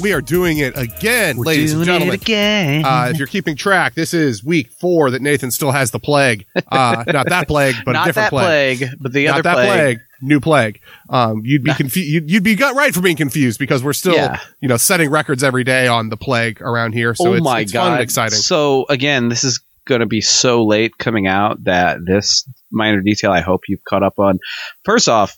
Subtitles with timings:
[0.00, 2.14] Right, we are doing it again, We're ladies doing and gentlemen.
[2.14, 2.84] it again.
[2.84, 6.46] Uh, if you're keeping track, this is week four that Nathan still has the plague.
[6.56, 8.84] Uh, not that plague, but Not a different that plague.
[9.00, 9.68] but the not other that plague.
[9.68, 9.98] plague.
[10.22, 10.80] New plague.
[11.08, 12.08] Um, you'd be confused.
[12.10, 14.40] You'd, you'd be gut right for being confused because we're still, Yeah.
[14.60, 17.14] you know, setting records every day on the plague around here.
[17.14, 17.84] So oh it's, my it's god!
[17.84, 18.38] fun and exciting.
[18.38, 23.32] So again, this is going to be so late coming out that this minor detail
[23.32, 24.38] I hope you've caught up on.
[24.84, 25.36] First off,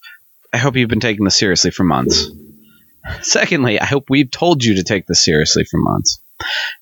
[0.52, 2.28] I hope you've been taking this seriously for months.
[3.22, 6.20] Secondly, I hope we've told you to take this seriously for months.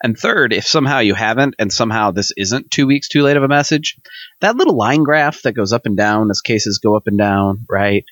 [0.02, 3.42] And third, if somehow you haven't, and somehow this isn't two weeks too late of
[3.42, 3.96] a message,
[4.40, 7.66] that little line graph that goes up and down as cases go up and down,
[7.68, 8.04] right?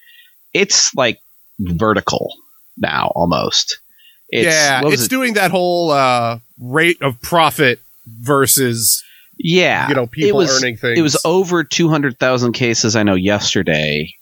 [0.52, 1.18] It's like
[1.58, 2.34] vertical
[2.76, 3.80] now almost.
[4.28, 5.10] It's, yeah, it's it?
[5.10, 9.02] doing that whole uh, rate of profit versus
[9.38, 9.88] yeah.
[9.88, 10.98] you know people was, earning things.
[10.98, 14.14] It was over 200,000 cases, I know, yesterday.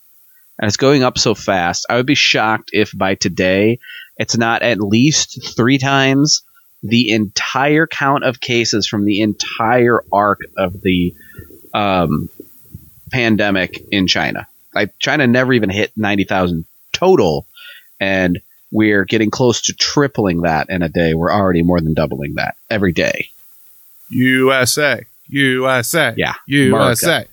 [0.58, 1.86] And it's going up so fast.
[1.88, 3.78] I would be shocked if by today
[4.16, 6.42] it's not at least three times
[6.82, 11.14] the entire count of cases from the entire arc of the
[11.74, 12.30] um,
[13.10, 14.46] pandemic in China.
[14.74, 17.46] Like, China never even hit 90,000 total.
[18.00, 18.40] And
[18.70, 21.14] we're getting close to tripling that in a day.
[21.14, 23.30] We're already more than doubling that every day.
[24.10, 27.26] USA, USA, Yeah, USA.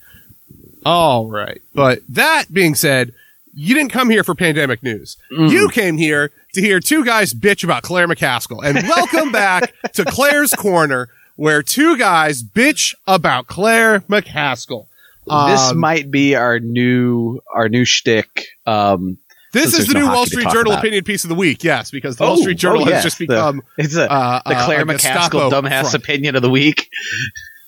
[0.85, 3.13] All right, but that being said,
[3.53, 5.17] you didn't come here for pandemic news.
[5.31, 5.49] Mm.
[5.51, 10.03] You came here to hear two guys bitch about Claire McCaskill, and welcome back to
[10.05, 14.87] Claire's Corner, where two guys bitch about Claire McCaskill.
[15.25, 18.47] this Um, might be our new our new shtick.
[18.65, 19.17] Um,
[19.53, 20.79] This is the no new Wall Street Journal about.
[20.79, 21.63] opinion piece of the week.
[21.63, 24.11] Yes, because the Oh, Wall Street Journal oh, has yes, just the- become it's a,
[24.11, 25.93] uh, the uh, Claire McCaskill dumbass front.
[25.95, 26.89] opinion of the week.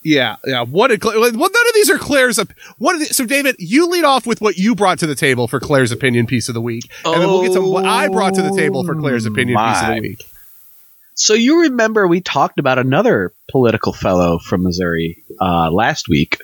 [0.07, 0.61] Yeah, yeah.
[0.63, 2.38] What did Claire, well, none of these are Claire's.
[2.38, 5.16] Op- what are the, so, David, you lead off with what you brought to the
[5.16, 8.07] table for Claire's opinion piece of the week, and then we'll get to what I
[8.07, 10.25] brought to the table for Claire's opinion piece of the week.
[11.15, 16.38] So you remember we talked about another political fellow from Missouri uh, last week.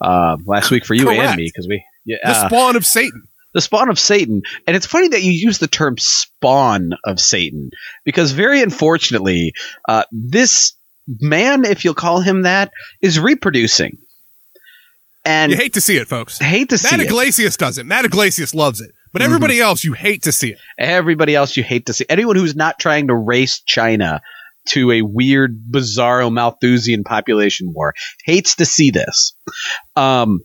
[0.00, 1.20] Uh, last week for you Correct.
[1.22, 3.26] and me because we yeah The uh, spawn of Satan.
[3.54, 4.42] the spawn of Satan.
[4.66, 7.70] And it's funny that you use the term spawn of Satan
[8.04, 9.52] because very unfortunately,
[9.88, 10.74] uh, this
[11.06, 12.70] man, if you'll call him that,
[13.00, 13.98] is reproducing.
[15.24, 16.38] And You hate to see it, folks.
[16.38, 17.04] hate to see Matt it.
[17.04, 17.14] Mm-hmm.
[17.14, 17.86] Yglesias does it.
[17.86, 20.58] Matt Yglesias loves it, but everybody else, you hate to see it.
[20.78, 22.04] Everybody else you hate to see.
[22.08, 24.20] Anyone who's not trying to race China
[24.68, 27.94] to a weird, bizarro Malthusian population war
[28.24, 29.34] hates to see this.
[29.96, 30.40] Um,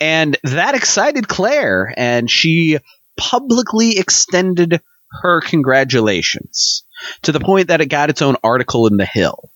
[0.00, 2.78] and that excited Claire, and she
[3.18, 4.80] publicly extended
[5.22, 6.84] her congratulations
[7.22, 9.50] to the point that it got its own article in The Hill.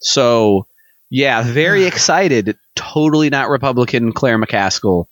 [0.00, 0.66] So,
[1.10, 2.56] yeah, very excited.
[2.74, 5.06] Totally not Republican Claire McCaskill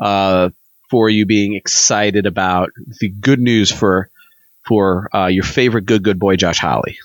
[0.00, 0.50] uh,
[0.90, 2.70] for you being excited about
[3.00, 4.08] the good news for
[4.66, 6.98] for uh, your favorite good good boy Josh Hawley.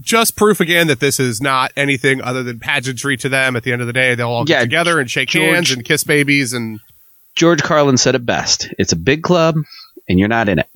[0.00, 3.54] Just proof again that this is not anything other than pageantry to them.
[3.56, 5.70] At the end of the day, they'll all get Yeah, together and shake George- hands
[5.70, 6.80] and kiss babies and
[7.36, 8.68] George Carlin said it best.
[8.78, 9.56] It's a big club,
[10.08, 10.68] and you're not in it.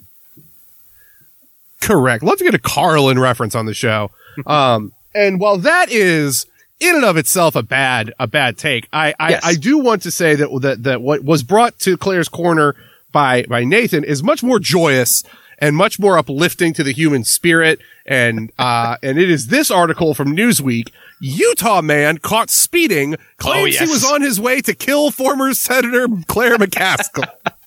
[1.81, 2.22] Correct.
[2.25, 4.11] Love to get a Carlin reference on the show.
[4.47, 6.46] Um, and while that is
[6.80, 9.44] in and of itself a bad a bad take, I I, Yes.
[9.44, 12.74] I do want to say that that that what was brought to Claire's corner
[13.12, 15.24] by by Nathan is much more joyous
[15.58, 17.80] and much more uplifting to the human spirit.
[18.06, 20.91] And uh, and it is this article from Newsweek.
[21.20, 23.88] Utah man caught speeding claims yes.
[23.88, 27.28] he was on his way to kill former Senator Claire McCaskill.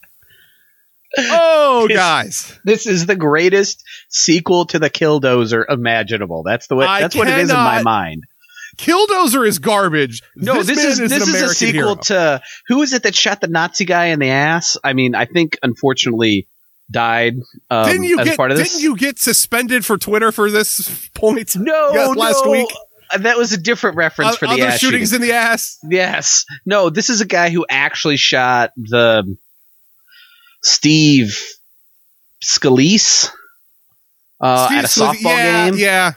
[1.18, 2.58] oh, His- guys.
[2.64, 6.42] This is the greatest sequel to the Killdozer imaginable.
[6.42, 6.86] That's the way.
[6.86, 8.24] I that's what it is in my mind.
[8.78, 10.22] Killdozer is garbage.
[10.34, 11.94] No, this, man is, an this is a sequel hero.
[11.96, 14.78] to who is it that shot the Nazi guy in the ass?
[14.82, 16.48] I mean, I think unfortunately
[16.90, 17.34] died
[17.70, 18.36] um, didn't you as get?
[18.36, 18.70] part of this.
[18.72, 21.54] Didn't you get suspended for Twitter for this point?
[21.54, 22.50] No, Yes, last no.
[22.50, 22.68] week.
[23.12, 25.22] Uh, That was a different reference O- for the other ass shootings shooting.
[25.24, 25.78] in the ass.
[25.88, 26.46] Yes.
[26.64, 29.36] No, this is a guy who actually shot the
[30.62, 31.38] Steve
[32.42, 33.28] Scalise
[34.40, 35.78] uh, Steve at a Scalise- softball yeah, game.
[35.78, 36.12] Yeah,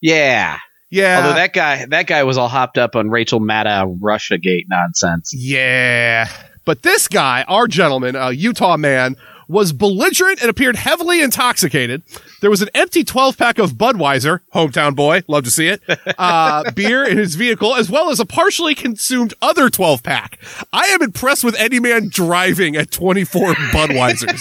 [0.00, 0.58] Yeah.
[0.90, 4.66] yeah, Although that guy, that guy was all hopped up on Rachel Maddow Russia Gate
[4.68, 5.32] nonsense.
[5.36, 6.28] yeah.
[6.66, 9.16] But this guy, our gentleman, a Utah man,
[9.48, 12.02] was belligerent and appeared heavily intoxicated.
[12.40, 15.82] There was an empty 12 pack of Budweiser, hometown boy, love to see it,
[16.18, 20.38] uh, beer in his vehicle, as well as a partially consumed other 12 pack.
[20.72, 24.40] I am impressed with any man driving at 24 Budweisers.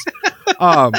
[0.59, 0.93] Um,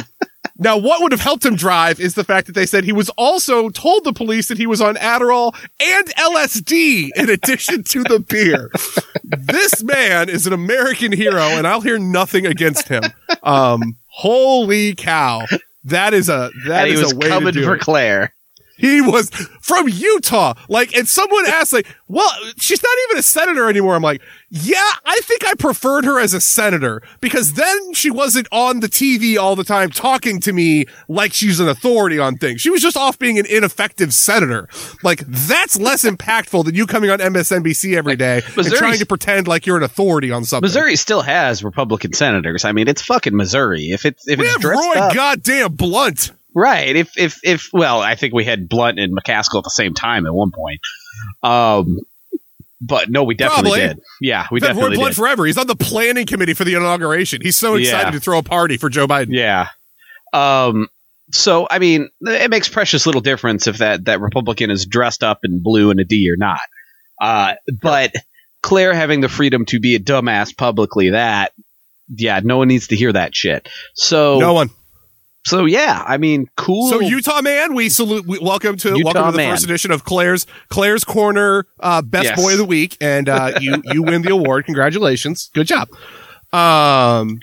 [0.62, 3.08] Now, what would have helped him drive is the fact that they said he was
[3.16, 8.20] also told the police that he was on Adderall and LSD in addition to the
[8.20, 8.70] beer.
[9.24, 13.02] this man is an American hero, and I'll hear nothing against him.
[13.42, 15.46] Um, holy cow.
[15.84, 17.80] That is a that is a way coming to do for it.
[17.80, 18.34] Claire.
[18.80, 19.30] He was
[19.60, 20.54] from Utah.
[20.68, 23.94] Like, and someone asked, like, well, she's not even a senator anymore.
[23.94, 28.48] I'm like, yeah, I think I preferred her as a senator because then she wasn't
[28.50, 32.60] on the TV all the time talking to me like she's an authority on things.
[32.60, 34.68] She was just off being an ineffective senator.
[35.04, 39.46] Like, that's less impactful than you coming on MSNBC every day and trying to pretend
[39.46, 40.66] like you're an authority on something.
[40.66, 42.64] Missouri still has Republican senators.
[42.64, 43.90] I mean, it's fucking Missouri.
[43.90, 46.32] If it's if We it's have Roy up, goddamn Blunt.
[46.54, 46.94] Right?
[46.96, 50.26] If if if well, I think we had Blunt and McCaskill at the same time
[50.26, 50.80] at one point.
[51.42, 51.98] Um,
[52.80, 53.94] but no, we definitely Probably.
[53.94, 54.00] did.
[54.20, 55.16] Yeah, we Roy definitely Blunt did.
[55.20, 55.44] forever.
[55.46, 57.42] He's on the planning committee for the inauguration.
[57.42, 58.10] He's so excited Yeah.
[58.12, 59.28] to throw a party for Joe Biden.
[59.30, 59.68] Yeah.
[60.32, 60.88] Um.
[61.32, 65.40] So I mean, it makes precious little difference if that that Republican is dressed up
[65.44, 66.60] in blue and a D or not.
[67.20, 68.12] Uh, but
[68.62, 71.52] Claire having the freedom to be a dumbass publicly, that
[72.14, 73.68] yeah, no one needs to hear that shit.
[73.94, 74.70] So No one.
[75.44, 76.90] So yeah, I mean, cool.
[76.90, 78.26] So Utah man, we salute.
[78.26, 79.52] We, welcome to Utah welcome to the man.
[79.52, 82.40] first edition of Claire's Claire's Corner uh, Best Yes.
[82.40, 84.66] Boy of the Week, and uh, you you win the award.
[84.66, 85.88] Congratulations, good job.
[86.52, 87.40] Um,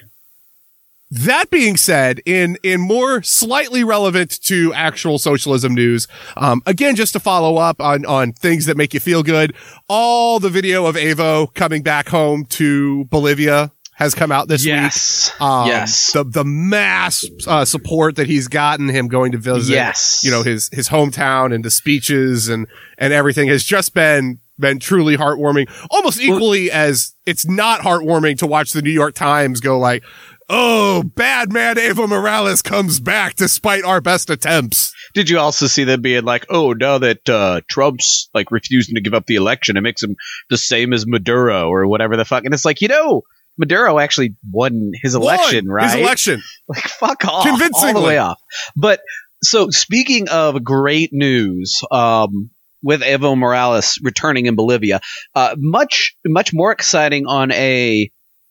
[1.10, 7.14] that being said, in in more slightly relevant to actual socialism news, um, again, just
[7.14, 9.56] to follow up on on things that make you feel good,
[9.88, 14.68] all the video of Evo coming back home to Bolivia has come out this week.
[14.76, 19.74] yes, Um, yes, The the mass uh, support that he's gotten, him going to visit,
[19.74, 20.22] yes.
[20.24, 22.68] you know, his his hometown and the speeches and
[23.00, 25.68] and everything has just been been truly heartwarming.
[25.90, 30.04] Almost equally as it's not heartwarming to watch the New York Times go like,
[30.48, 35.84] "Oh, bad man Evo Morales comes back despite our best attempts." Did you also see
[35.86, 39.76] them being like, oh, now that uh, Trump's like refusing to give up the election,
[39.76, 40.16] it makes him
[40.52, 42.46] the same as Maduro or whatever the fuck?
[42.46, 43.24] And it's like, you know,
[43.58, 45.92] Maduro actually won his election, Won right?
[45.92, 46.42] His election.
[46.68, 48.40] like fuck off, all the way off.
[48.76, 49.02] But
[49.44, 52.50] so speaking of great news, um,
[52.84, 55.02] with Evo Morales returning in Bolivia,
[55.36, 58.10] uh, much much more exciting on a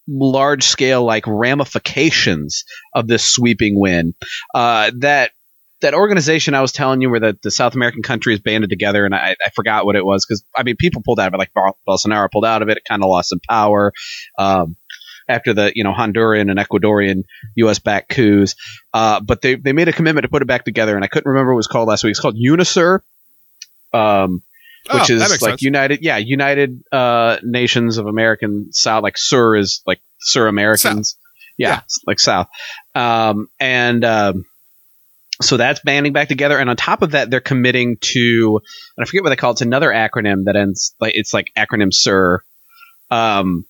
[0.08, 2.64] large scale like ramifications
[2.94, 4.14] of this sweeping win.
[4.54, 5.32] Uh, that
[5.82, 9.14] that organization I was telling you where the, the South American countries banded together, and
[9.14, 11.52] I, I forgot what it was because I mean people pulled out of it, like
[11.86, 13.92] Bolsonaro pulled out of it, it kind of lost some power.
[14.38, 14.76] Um,
[15.28, 17.24] after the you know Honduran and Ecuadorian
[17.56, 17.78] U.S.
[17.78, 18.54] backed coups,
[18.94, 21.28] uh, but they they made a commitment to put it back together, and I couldn't
[21.30, 22.12] remember what it was called last week.
[22.12, 23.00] It's called UNASUR,
[23.92, 24.42] um,
[24.92, 25.62] which Oh, is like sense.
[25.62, 29.02] United, yeah, United uh, Nations of American South.
[29.02, 31.16] Like Sur is like Sur Americans,
[31.58, 31.80] yeah, Yeah.
[32.06, 32.46] like South,
[32.94, 34.44] um, and um,
[35.42, 36.56] so that's banding back together.
[36.58, 38.60] And on top of that, they're committing to,
[38.96, 39.54] and I forget what they call it.
[39.54, 42.42] It's another acronym that ends like it's like acronym Sur.
[43.10, 43.64] Um,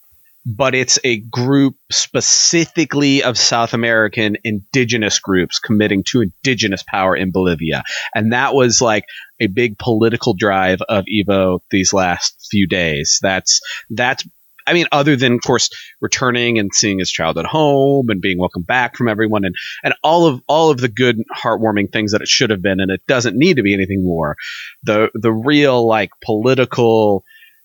[0.49, 7.33] but it's a group specifically of South American indigenous groups committing to indigenous power in
[7.33, 7.83] Bolivia.
[8.15, 9.07] And that was like
[9.41, 13.19] a big political drive of Evo these last few days.
[13.21, 13.61] That's,
[13.91, 14.25] that's,
[14.69, 15.69] I mean, other than, of course,
[16.01, 19.95] returning and seeing his child at home and being welcomed back from everyone and, and
[20.05, 22.79] all of, all of the good, heartwarming things that it should have been.
[22.79, 24.37] And it doesn't need to be anything more.
[24.85, 27.25] The, the real, like, political,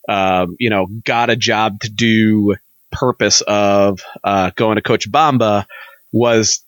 [0.09, 2.55] um, you know, got a job to do
[2.91, 5.65] purpose of uh, going to Cochabamba
[6.11, 6.61] was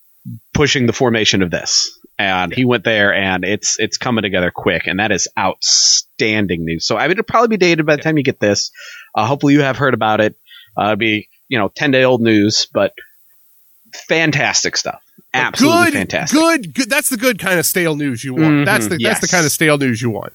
[0.53, 1.99] pushing the formation of this.
[2.19, 6.85] And he went there, and it's it's coming together quick, and that is outstanding news.
[6.85, 8.71] So I mean, it'll probably be dated by the time you get this.
[9.15, 10.35] Uh, hopefully, you have heard about it.
[10.77, 12.93] Uh, it'll be you know ten day old news, but
[14.07, 15.01] fantastic stuff.
[15.33, 16.39] Absolutely good, fantastic.
[16.39, 16.89] Good, good.
[16.89, 18.43] That's the good kind of stale news you want.
[18.45, 20.33] Mhm, That's the that's the kind of stale news you want.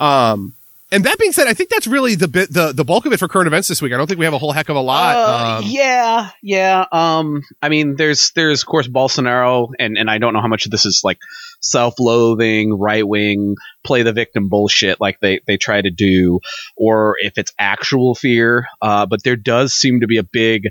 [0.00, 0.54] Um,
[0.92, 3.18] and that being said, I think that's really the bit the the bulk of it
[3.18, 3.92] for current events this week.
[3.92, 5.16] I don't think we have a whole heck of a lot.
[5.16, 6.84] Uh, um, yeah, yeah.
[6.92, 10.64] Um, I mean, there's there's of course Bolsonaro, and and I don't know how much
[10.64, 11.18] of this is like
[11.60, 16.38] self-loathing, right wing, play the victim bullshit like they they try to do,
[16.76, 18.68] or if it's actual fear.
[18.80, 20.68] Uh, but there does seem to be a big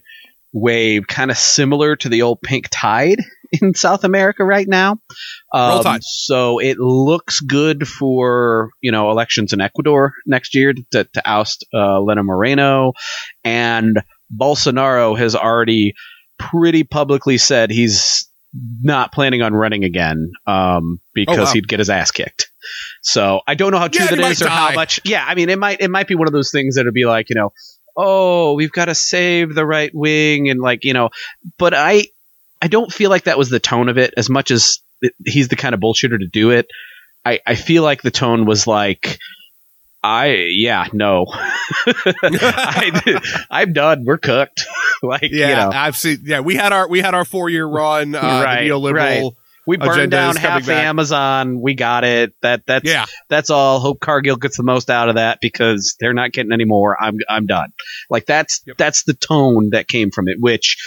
[0.53, 3.21] wave, kind of similar to the old pink tide
[3.61, 4.99] in South America right now.
[5.53, 11.21] Um, so it looks good for you know elections in Ecuador next year to, to
[11.25, 12.93] oust uh, Lenín Moreno,
[13.43, 14.01] and
[14.35, 15.93] Bolsonaro has already
[16.37, 18.27] pretty publicly said he's
[18.81, 21.51] not planning on running again um, because Oh, wow.
[21.53, 22.49] he'd get his ass kicked.
[23.01, 24.99] So I don't know how true Yeah, that is or how much.
[25.05, 27.29] Yeah, I mean it might it might be one of those things that'd be like
[27.29, 27.51] you know
[27.97, 31.09] oh we've got to save the right wing and like you know
[31.57, 32.07] but I
[32.61, 35.47] I don't feel like that was the tone of it as much as it, he's
[35.49, 36.67] the kind of bullshitter to do it.
[37.25, 39.19] I, I feel like the tone was like,
[40.03, 41.25] I yeah no,
[42.13, 44.05] I, I'm done.
[44.05, 44.65] We're cooked.
[45.03, 46.19] like Yeah, you know, I've seen.
[46.23, 48.15] Yeah, we had our we had our four year run.
[48.15, 48.93] Uh, Right, neoliberal.
[48.93, 49.23] right.
[49.65, 50.85] we burned down half back.
[50.85, 51.59] Amazon.
[51.61, 52.33] We got it.
[52.41, 53.79] That that's Yeah, that's all.
[53.79, 56.95] Hope Cargill gets the most out of that because they're not getting any more.
[57.01, 57.73] I'm I'm done.
[58.09, 58.77] Like that's Yep.
[58.77, 60.77] that's the tone that came from it, which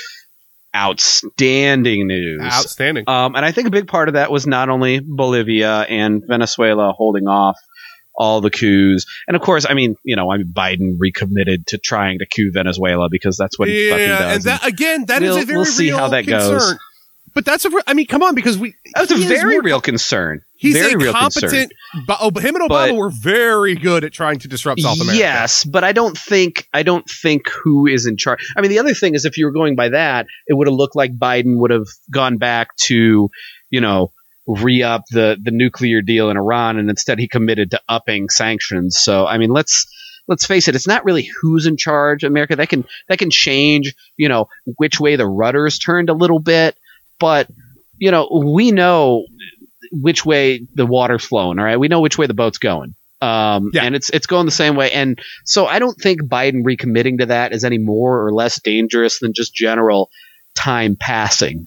[0.74, 2.40] outstanding news.
[2.42, 3.04] outstanding.
[3.08, 6.92] Um, and I think a big part of that was not only Bolivia and Venezuela
[6.92, 7.58] holding off
[8.14, 11.78] all the coups, and of course, I mean, you know, I mean, Biden recommitted to
[11.78, 14.34] trying to coup Venezuela because that's what he fucking yeah, does.
[14.36, 16.50] and that again, that is We'll- a very we'll see real how that goes.
[16.50, 16.78] concern.
[17.34, 17.70] But that's a.
[17.86, 20.42] I mean, come on, because we that's a very more- real concern.
[20.58, 21.72] He's very a competent.
[22.04, 25.00] But, oh, but him and Obama But- were very good at trying to disrupt South
[25.00, 25.16] America.
[25.16, 28.40] Yes, but I don't think I don't think who is in charge.
[28.56, 30.74] I mean, the other thing is if you were going by that, it would have
[30.74, 33.30] looked like Biden would have gone back to,
[33.70, 34.10] you know,
[34.48, 38.98] re up the the nuclear deal in Iran, and instead he committed to upping sanctions.
[38.98, 39.86] So I mean, let's
[40.26, 42.24] let's face it, it's not really who's in charge.
[42.24, 46.40] America that can that can change, you know, which way the rudder's turned a little
[46.40, 46.76] bit,
[47.20, 47.48] but
[47.98, 49.26] you know, we know
[49.92, 51.58] which way the water's flowing.
[51.58, 52.94] All right, we know which way the boat's going.
[53.20, 53.82] Um, Yeah.
[53.84, 54.92] and it's it's going the same way.
[54.92, 59.18] And so I don't think Biden recommitting to that is any more or less dangerous
[59.18, 60.10] than just general
[60.54, 61.66] time passing.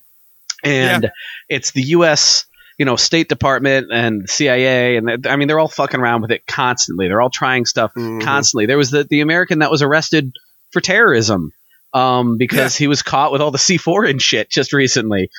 [0.63, 1.11] And
[1.49, 2.45] it's the U.S.
[2.77, 6.45] you know State Department and CIA, and I mean they're all fucking around with it
[6.47, 7.07] constantly.
[7.07, 8.21] They're all trying stuff Mhm.
[8.21, 8.65] constantly.
[8.67, 10.31] There was the the American that was arrested
[10.71, 11.51] for terrorism
[11.93, 15.29] um, because he was caught with all the C4 and shit just recently.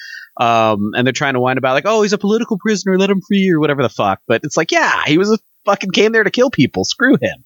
[0.40, 3.20] Um, and they're trying to wind about like, oh, he's a political prisoner, let him
[3.20, 4.20] free or whatever the fuck.
[4.26, 6.84] But it's like, yeah, he was a fucking came there to kill people.
[6.84, 7.44] Screw him.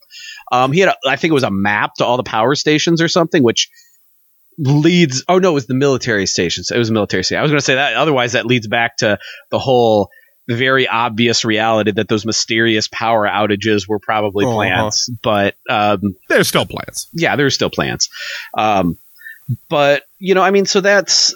[0.53, 3.03] Um, he had, a, I think it was a map to all the power stations
[3.03, 3.69] or something, which
[4.59, 5.25] leads.
[5.29, 6.71] Oh no, it was the military stations.
[6.71, 7.39] It was a military station.
[7.39, 7.95] I was going to say that.
[7.95, 9.19] Otherwise, that leads back to
[9.51, 10.09] the whole
[10.49, 14.55] very obvious reality that those mysterious power outages were probably Uh-huh.
[14.55, 15.11] plants.
[15.23, 17.09] But um, There's still plants.
[17.13, 18.09] yeah, there's still plants.
[18.57, 18.97] Um,
[19.69, 21.35] but you know, I mean, so that's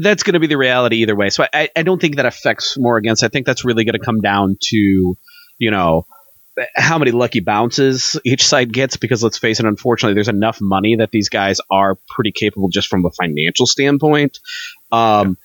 [0.00, 1.30] that's going to be the reality either way.
[1.30, 3.22] So I, I don't think that affects more against.
[3.22, 5.16] I think that's really going to come down to
[5.58, 6.06] you know
[6.74, 10.96] how many lucky bounces each side gets because let's face it unfortunately there's enough money
[10.96, 14.38] that these guys are pretty capable just from a financial standpoint
[14.90, 15.38] um,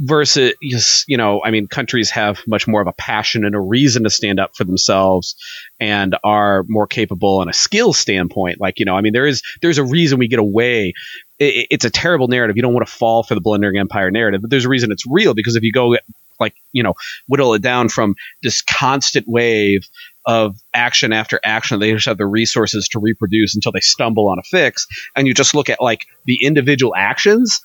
[0.00, 4.02] versus you know i mean countries have much more of a passion and a reason
[4.02, 5.36] to stand up for themselves
[5.78, 9.42] and are more capable on a skill standpoint like you know i mean there is
[9.62, 10.92] there's a reason we get away
[11.40, 14.40] it, it's a terrible narrative you don't want to fall for the blundering empire narrative
[14.40, 15.96] but there's a reason it's real because if you go
[16.38, 16.94] like you know
[17.26, 19.82] whittle it down from this constant wave
[20.26, 24.38] of action after action they just have the resources to reproduce until they stumble on
[24.38, 27.60] a fix and you just look at like the individual actions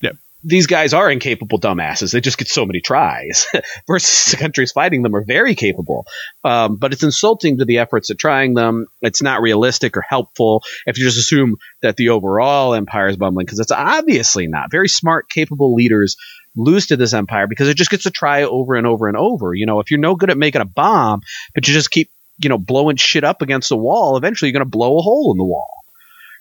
[0.00, 0.16] Yep.
[0.44, 2.12] These guys are incapable dumbasses.
[2.12, 3.46] They just get so many tries.
[3.86, 6.06] Versus the countries fighting them are very capable.
[6.44, 8.86] Um, but it's insulting to the efforts at trying them.
[9.00, 13.46] It's not realistic or helpful if you just assume that the overall empire is bumbling,
[13.46, 14.70] because it's obviously not.
[14.70, 16.16] Very smart, capable leaders
[16.56, 19.54] lose to this empire because it just gets to try over and over and over.
[19.54, 21.20] You know, if you're no good at making a bomb,
[21.54, 24.70] but you just keep, you know, blowing shit up against the wall, eventually you're going
[24.70, 25.83] to blow a hole in the wall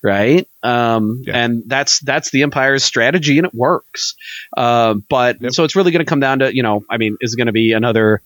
[0.03, 0.47] right?
[0.61, 1.37] Um, Yeah.
[1.37, 4.15] And that's that's the empire's strategy, and it works.
[4.55, 5.53] Uh, but Yep.
[5.53, 7.47] so it's really going to come down to you know, I mean, is it going
[7.47, 8.21] to be another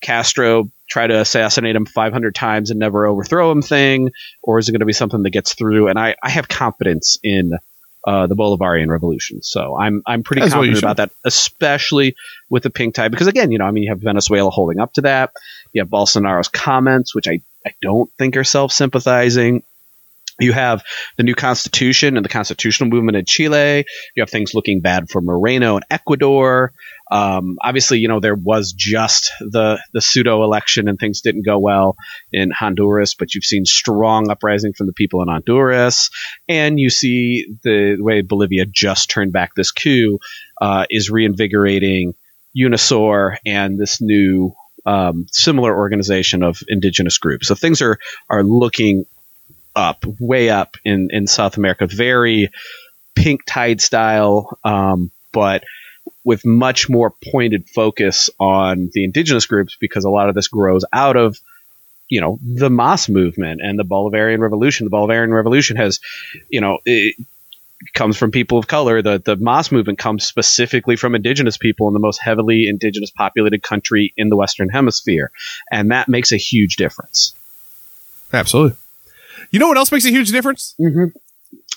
[0.00, 4.10] Castro try to assassinate him 500 times and never overthrow him thing,
[4.42, 5.88] or is it going to be something that gets through?
[5.88, 7.52] And I I have confidence in.
[8.04, 12.16] Uh, the Bolivarian Revolution, so I'm I'm pretty you confident about that, especially
[12.50, 14.92] with the pink tide, because again, you know, I mean, you have Venezuela holding up
[14.94, 15.30] to that,
[15.72, 19.62] you have Bolsonaro's comments, which I I don't think are self sympathizing.
[20.42, 20.82] You have
[21.16, 23.84] the new constitution and the constitutional movement in Chile.
[24.16, 26.72] You have things looking bad for Moreno in Ecuador.
[27.10, 31.58] Um, obviously, you know there was just the the pseudo election and things didn't go
[31.58, 31.96] well
[32.32, 36.10] in Honduras, but you've seen strong uprising from the people in Honduras,
[36.48, 40.18] and you see the way Bolivia just turned back this coup
[40.60, 42.14] uh, is reinvigorating
[42.56, 44.54] UNASUR and this new
[44.86, 47.46] um, similar organization of indigenous groups.
[47.48, 49.04] So things are are looking
[49.74, 51.86] up, way up in, in South America.
[51.86, 52.50] Very
[53.14, 55.64] pink tide style, um, but
[56.24, 60.84] with much more pointed focus on the indigenous groups because a lot of this grows
[60.92, 61.38] out of
[62.08, 64.84] you know the Mas movement and the Bolivarian Revolution.
[64.84, 65.98] The Bolivarian Revolution has,
[66.50, 67.16] you know, it
[67.94, 69.00] comes from people of color.
[69.00, 73.62] The the Mas movement comes specifically from indigenous people in the most heavily indigenous populated
[73.62, 75.30] country in the Western Hemisphere,
[75.70, 77.34] and that makes a huge difference.
[78.32, 78.76] Absolutely.
[79.52, 80.74] You know what else makes a huge difference?
[80.80, 81.16] Mm-hmm.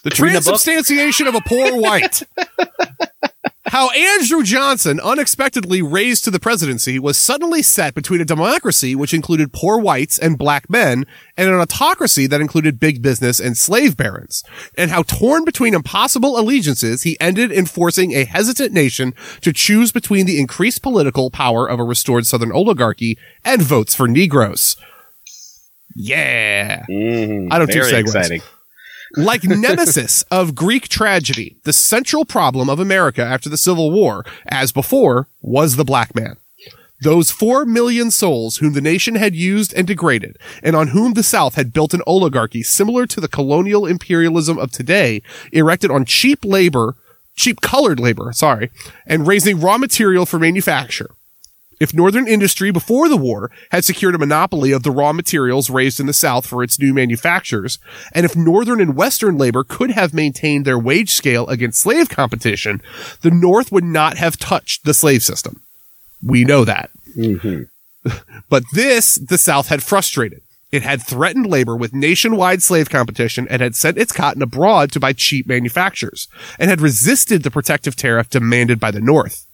[0.03, 2.23] The Reading transubstantiation of a poor white.
[3.65, 9.13] how Andrew Johnson, unexpectedly raised to the presidency, was suddenly set between a democracy which
[9.13, 11.05] included poor whites and black men
[11.35, 14.43] and an autocracy that included big business and slave barons,
[14.77, 19.91] and how torn between impossible allegiances, he ended in forcing a hesitant nation to choose
[19.91, 24.77] between the increased political power of a restored southern oligarchy and votes for Negroes.
[25.95, 26.83] Yeah.
[26.89, 27.47] Mhm.
[27.51, 27.99] I don't do segues.
[27.99, 28.41] exciting.
[29.15, 34.71] Like Nemesis of Greek tragedy, the central problem of America after the Civil War, as
[34.71, 36.35] before, was the black man.
[37.01, 41.23] Those four million souls whom the nation had used and degraded, and on whom the
[41.23, 45.21] South had built an oligarchy similar to the colonial imperialism of today,
[45.51, 46.95] erected on cheap labor,
[47.35, 48.71] cheap colored labor, sorry,
[49.05, 51.09] and raising raw material for manufacture.
[51.79, 55.99] If Northern industry before the war had secured a monopoly of the raw materials raised
[55.99, 57.79] in the South for its new manufactures,
[58.13, 62.81] and if Northern and Western labor could have maintained their wage scale against slave competition,
[63.21, 65.61] the North would not have touched the slave system.
[66.23, 66.89] We know that.
[67.17, 67.63] Mm-hmm.
[68.49, 70.41] But this, the South had frustrated.
[70.71, 74.99] It had threatened labor with nationwide slave competition and had sent its cotton abroad to
[74.99, 76.27] buy cheap manufactures
[76.59, 79.44] and had resisted the protective tariff demanded by the North.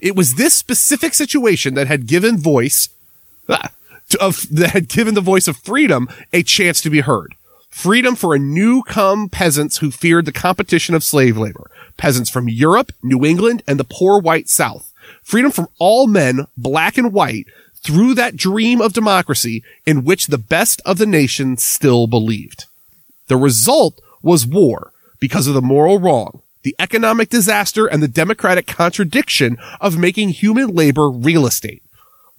[0.00, 2.88] It was this specific situation that had given voice
[3.46, 7.34] to, of that had given the voice of freedom a chance to be heard.
[7.70, 11.70] Freedom for a new come peasants who feared the competition of slave labor.
[11.96, 14.92] Peasants from Europe, New England, and the poor white South.
[15.22, 20.38] Freedom from all men, black and white, through that dream of democracy in which the
[20.38, 22.66] best of the nation still believed.
[23.28, 28.66] The result was war because of the moral wrong, the economic disaster, and the democratic
[28.66, 31.82] contradiction of making human labor real estate.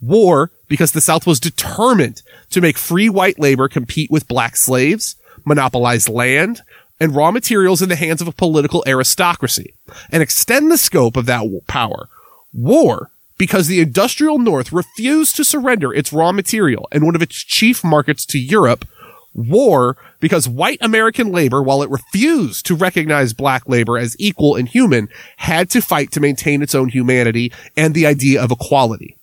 [0.00, 5.16] War because the South was determined to make free white labor compete with black slaves,
[5.44, 6.62] monopolize land,
[7.00, 9.74] and raw materials in the hands of a political aristocracy,
[10.12, 12.08] and extend the scope of that power.
[12.52, 17.34] War because the industrial North refused to surrender its raw material and one of its
[17.34, 18.86] chief markets to Europe.
[19.34, 24.68] War because white American labor, while it refused to recognize black labor as equal and
[24.68, 29.16] human, had to fight to maintain its own humanity and the idea of equality.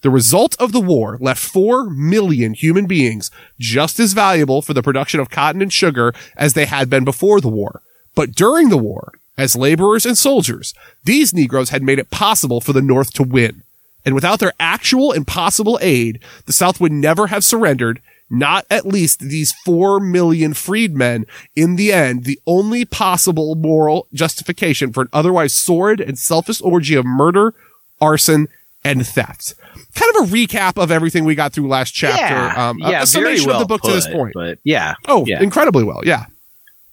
[0.00, 4.82] The result of the war left 4 million human beings just as valuable for the
[4.82, 7.80] production of cotton and sugar as they had been before the war.
[8.14, 12.72] But during the war, as laborers and soldiers, these Negroes had made it possible for
[12.72, 13.62] the North to win.
[14.04, 18.00] And without their actual and possible aid, the South would never have surrendered,
[18.38, 21.26] not at least these 4 million freedmen.
[21.54, 26.94] In the end, the only possible moral justification for an otherwise sordid and selfish orgy
[26.94, 27.54] of murder,
[28.00, 28.48] arson,
[28.84, 29.54] and theft.
[29.94, 32.20] Kind of a recap of everything we got through last chapter.
[32.22, 34.34] Yeah, um, yeah, a very summation well of the book put, to this point.
[34.34, 35.42] But yeah, Oh, yeah.
[35.42, 36.02] incredibly well.
[36.04, 36.26] Yeah.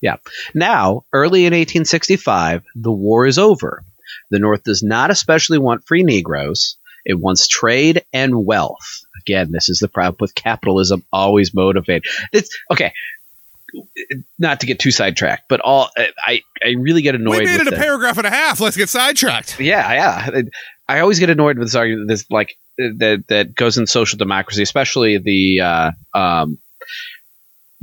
[0.01, 0.15] Yeah.
[0.56, 3.84] Now, early in 1865, the war is over.
[4.32, 6.77] The North does not especially want free Negroes.
[7.06, 9.01] It wants trade and wealth.
[9.22, 12.06] Again, this is the problem with capitalism, always motivated.
[12.34, 12.94] It's okay.
[14.38, 15.90] Not to get too sidetracked, but all
[16.26, 17.40] I I really get annoyed.
[17.40, 18.60] we made with it a paragraph and a half.
[18.60, 19.60] Let's get sidetracked.
[19.62, 20.42] yeah, yeah.
[20.90, 22.10] I always get annoyed with this argument.
[22.10, 26.58] This like that that goes in social democracy, especially the uh, um,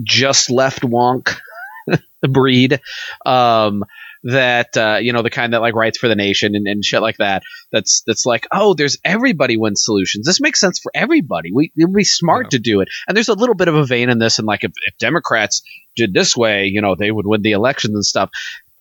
[0.03, 1.39] just left wonk
[2.29, 2.81] breed.
[3.25, 3.85] Um,
[4.25, 7.03] that uh, you know the kind that like writes for the nation and, and shit
[7.03, 7.43] like that.
[7.73, 10.27] That's that's like oh, there's everybody wins solutions.
[10.27, 11.51] This makes sense for everybody.
[11.53, 12.51] We it would be smart Yeah.
[12.51, 12.89] to do it.
[13.07, 15.63] And there's a little bit of a vein in this, and like if, if Democrats
[15.97, 18.31] did this way, you know, they would win the elections and stuff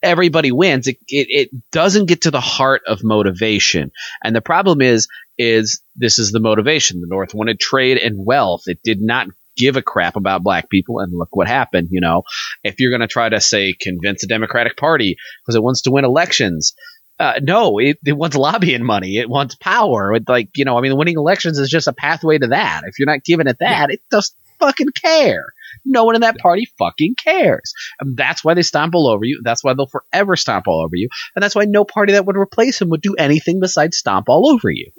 [0.04, 0.88] everybody wins.
[0.88, 3.92] It, it it doesn't get to the heart of motivation,
[4.24, 5.08] and the problem is
[5.40, 7.02] is this is the motivation.
[7.02, 8.64] The North wanted trade and wealth.
[8.68, 11.90] It did not give a crap about black people, and look what happened.
[11.92, 12.24] You know,
[12.64, 15.92] if you're going to try to say convince the Democratic Party because it wants to
[15.92, 16.74] win elections.
[17.20, 19.18] Uh, no, it, it wants lobbying money.
[19.18, 20.14] It wants power.
[20.14, 22.84] It, like you know, I mean, winning elections is just a pathway to that.
[22.86, 25.46] If you're not giving it that, it doesn't fucking care.
[25.86, 27.74] No one in that party fucking cares.
[28.00, 29.42] And that's why they stomp all over you.
[29.44, 31.10] That's why they'll forever stomp all over you.
[31.36, 34.50] And that's why no party that would replace him would do anything besides stomp all
[34.52, 34.92] over you.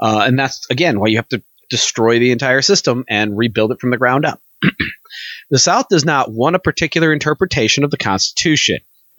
[0.00, 3.80] Uh, and that's, again, why you have to destroy the entire system and rebuild it
[3.80, 4.40] from the ground up.
[5.50, 8.78] the South does not want a particular interpretation of the Constitution.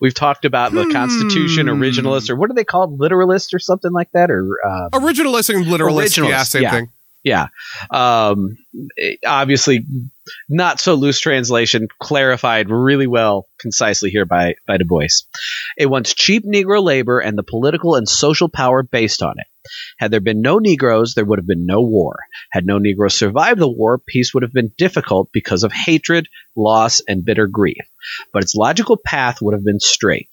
[0.00, 1.82] We've talked about the Constitution, Hmm.
[1.82, 2.98] originalists, or what are they called?
[3.00, 4.30] Literalists or something like that?
[4.30, 6.18] Or uh, Originalist and literalist.
[6.18, 6.70] Yeah, same yeah.
[6.70, 6.88] thing.
[7.22, 7.46] yeah.
[7.90, 8.58] Um,
[9.26, 9.86] obviously,
[10.50, 15.06] not so loose translation, clarified really well, concisely here by, by Du Bois.
[15.78, 19.46] It wants cheap Negro labor and the political and social power based on it.
[19.98, 22.16] Had there been no Negroes, there would have been no war.
[22.52, 27.00] Had no Negroes survived the war, peace would have been difficult because of hatred, loss,
[27.08, 27.86] and bitter grief.
[28.32, 30.30] But its logical path would have been straight.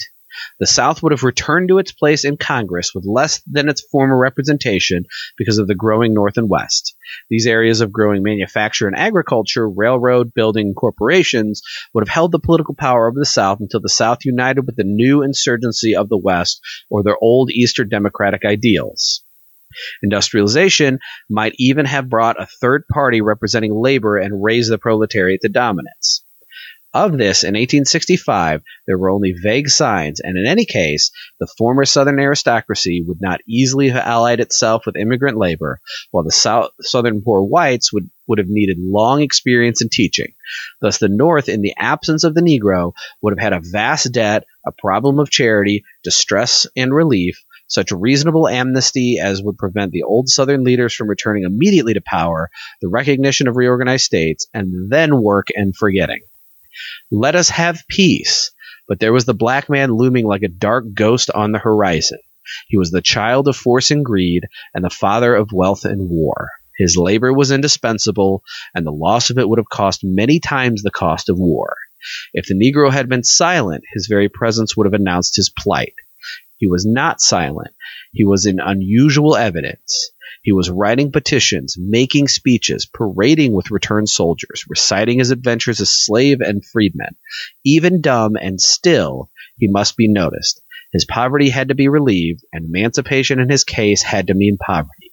[0.59, 4.17] The South would have returned to its place in Congress with less than its former
[4.17, 5.05] representation
[5.37, 6.95] because of the growing North and West.
[7.29, 11.61] These areas of growing manufacture and agriculture, railroad building corporations
[11.93, 14.83] would have held the political power of the South until the South united with the
[14.83, 19.23] new insurgency of the West or their old Eastern democratic ideals.
[20.03, 25.49] Industrialization might even have brought a third party representing labor and raised the proletariat to
[25.49, 26.23] dominance.
[26.93, 31.85] Of this, in 1865, there were only vague signs, and in any case, the former
[31.85, 35.79] Southern aristocracy would not easily have allied itself with immigrant labor,
[36.11, 40.33] while the South, Southern poor whites would, would have needed long experience in teaching.
[40.81, 44.43] Thus, the North, in the absence of the Negro, would have had a vast debt,
[44.67, 50.27] a problem of charity, distress, and relief, such reasonable amnesty as would prevent the old
[50.27, 52.49] Southern leaders from returning immediately to power,
[52.81, 56.19] the recognition of reorganized states, and then work and forgetting.
[57.11, 58.51] Let us have peace.
[58.87, 62.19] But there was the black man looming like a dark ghost on the horizon.
[62.67, 66.49] He was the child of force and greed, and the father of wealth and war.
[66.77, 70.91] His labor was indispensable, and the loss of it would have cost many times the
[70.91, 71.75] cost of war.
[72.33, 75.93] If the Negro had been silent, his very presence would have announced his plight.
[76.61, 77.71] He was not silent.
[78.13, 80.11] He was in unusual evidence.
[80.43, 86.39] He was writing petitions, making speeches, parading with returned soldiers, reciting his adventures as slave
[86.39, 87.15] and freedman.
[87.65, 90.61] Even dumb and still, he must be noticed.
[90.93, 95.10] His poverty had to be relieved, and emancipation in his case had to mean poverty.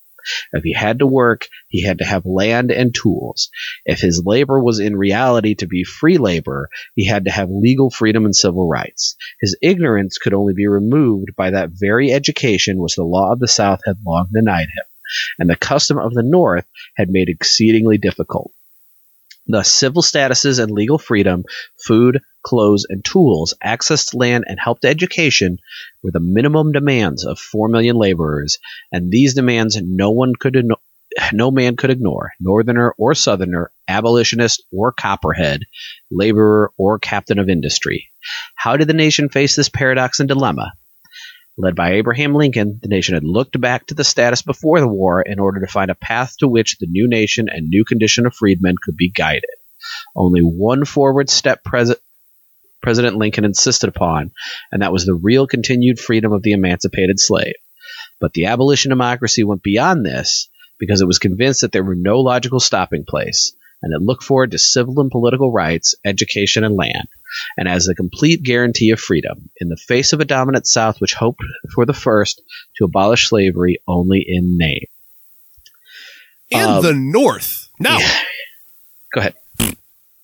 [0.52, 3.50] If he had to work, he had to have land and tools.
[3.84, 7.90] If his labor was in reality to be free labor, he had to have legal
[7.90, 9.16] freedom and civil rights.
[9.40, 13.48] His ignorance could only be removed by that very education which the law of the
[13.48, 14.84] South had long denied him
[15.38, 18.52] and the custom of the North had made exceedingly difficult.
[19.46, 21.44] Thus, civil statuses and legal freedom,
[21.82, 25.58] food, clothes, and tools, access to land, and help to education
[26.02, 28.58] were the minimum demands of four million laborers,
[28.90, 30.56] and these demands no one could
[31.32, 35.64] no man could ignore, northerner or southerner, abolitionist or copperhead,
[36.10, 38.08] laborer or captain of industry.
[38.54, 40.72] How did the nation face this paradox and dilemma?
[41.58, 45.20] Led by Abraham Lincoln, the nation had looked back to the status before the war
[45.20, 48.34] in order to find a path to which the new nation and new condition of
[48.34, 49.44] freedmen could be guided.
[50.14, 51.94] Only one forward step pres-
[52.88, 54.32] President Lincoln insisted upon,
[54.72, 57.52] and that was the real continued freedom of the emancipated slave.
[58.18, 60.48] But the abolition democracy went beyond this
[60.78, 64.52] because it was convinced that there were no logical stopping place, and it looked forward
[64.52, 67.08] to civil and political rights, education, and land
[67.58, 71.12] and as a complete guarantee of freedom in the face of a dominant South which
[71.12, 71.42] hoped
[71.74, 72.40] for the first
[72.78, 74.86] to abolish slavery only in name.
[76.48, 77.68] In um, the North.
[77.78, 77.98] No.
[77.98, 78.20] Yeah.
[79.14, 79.34] Go ahead.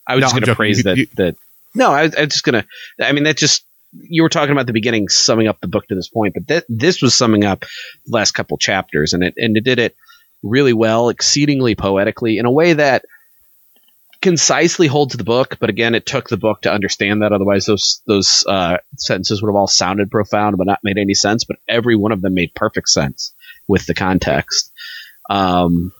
[0.07, 1.37] I was no, just going to praise you, that, you, that.
[1.74, 2.64] No, I I was just to.
[3.00, 3.64] I mean, that just.
[3.96, 6.64] You were talking about the beginning, summing up the book to this point, but th-
[6.68, 9.94] this was summing up the last couple chapters, and it and it did it
[10.42, 13.04] really well, exceedingly poetically, in a way that
[14.24, 17.32] concisely holds the book, but again, it took the book to understand that.
[17.32, 21.44] Otherwise, those those uh, sentences would have all sounded profound but not made any sense.
[21.44, 23.34] But every one of them made perfect sense
[23.68, 24.72] with the context.
[25.28, 25.92] Um,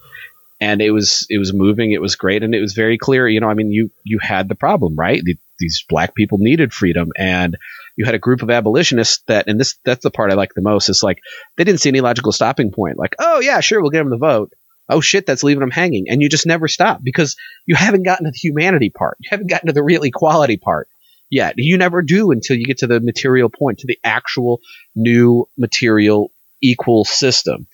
[0.59, 1.93] and it was it was moving.
[1.93, 3.29] It was great, and it was very clear.
[3.29, 5.23] You know, I mean, you you had the problem, right?
[5.23, 7.57] The, these black people needed freedom, and
[7.97, 10.63] you had a group of abolitionists that, and this that's the part I like the
[10.63, 10.89] most.
[10.89, 11.19] Is like
[11.57, 12.99] they didn't see any logical stopping point.
[12.99, 14.53] Like, oh yeah, sure, we'll get them the vote
[14.89, 16.07] oh shit, that's leaving them hanging.
[16.09, 17.37] And you just never stop because
[17.67, 19.17] you haven't gotten to the humanity part.
[19.21, 20.89] You haven't gotten to the real equality part
[21.31, 21.55] yet.
[21.57, 24.61] You never do until you get to the material point, to the actual
[24.95, 26.31] new material
[26.65, 27.67] equal system.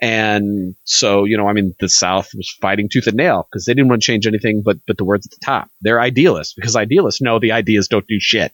[0.00, 3.74] And so, you know, I mean, the South was fighting tooth and nail because they
[3.74, 5.68] didn't want to change anything but, but the words at the top.
[5.80, 8.52] They're idealists because idealists know the ideas don't do shit.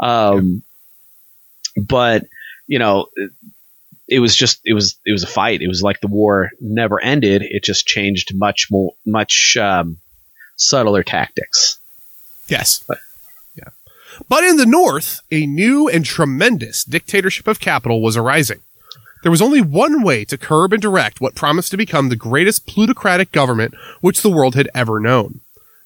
[0.00, 0.62] Um,
[1.76, 1.84] yeah.
[1.86, 2.26] But,
[2.66, 3.06] you know,
[4.08, 5.62] it was just it was it was a fight.
[5.62, 7.42] It was like the war never ended.
[7.42, 9.98] It just changed much more much um,
[10.56, 11.78] subtler tactics.
[12.48, 12.82] Yes.
[12.88, 12.98] But,
[13.54, 13.68] yeah.
[14.28, 18.60] But in the North, a new and tremendous dictatorship of capital was arising.
[19.22, 22.66] There was only one way to curb and direct what promised to become the greatest
[22.66, 25.40] plutocratic government which the world had ever known.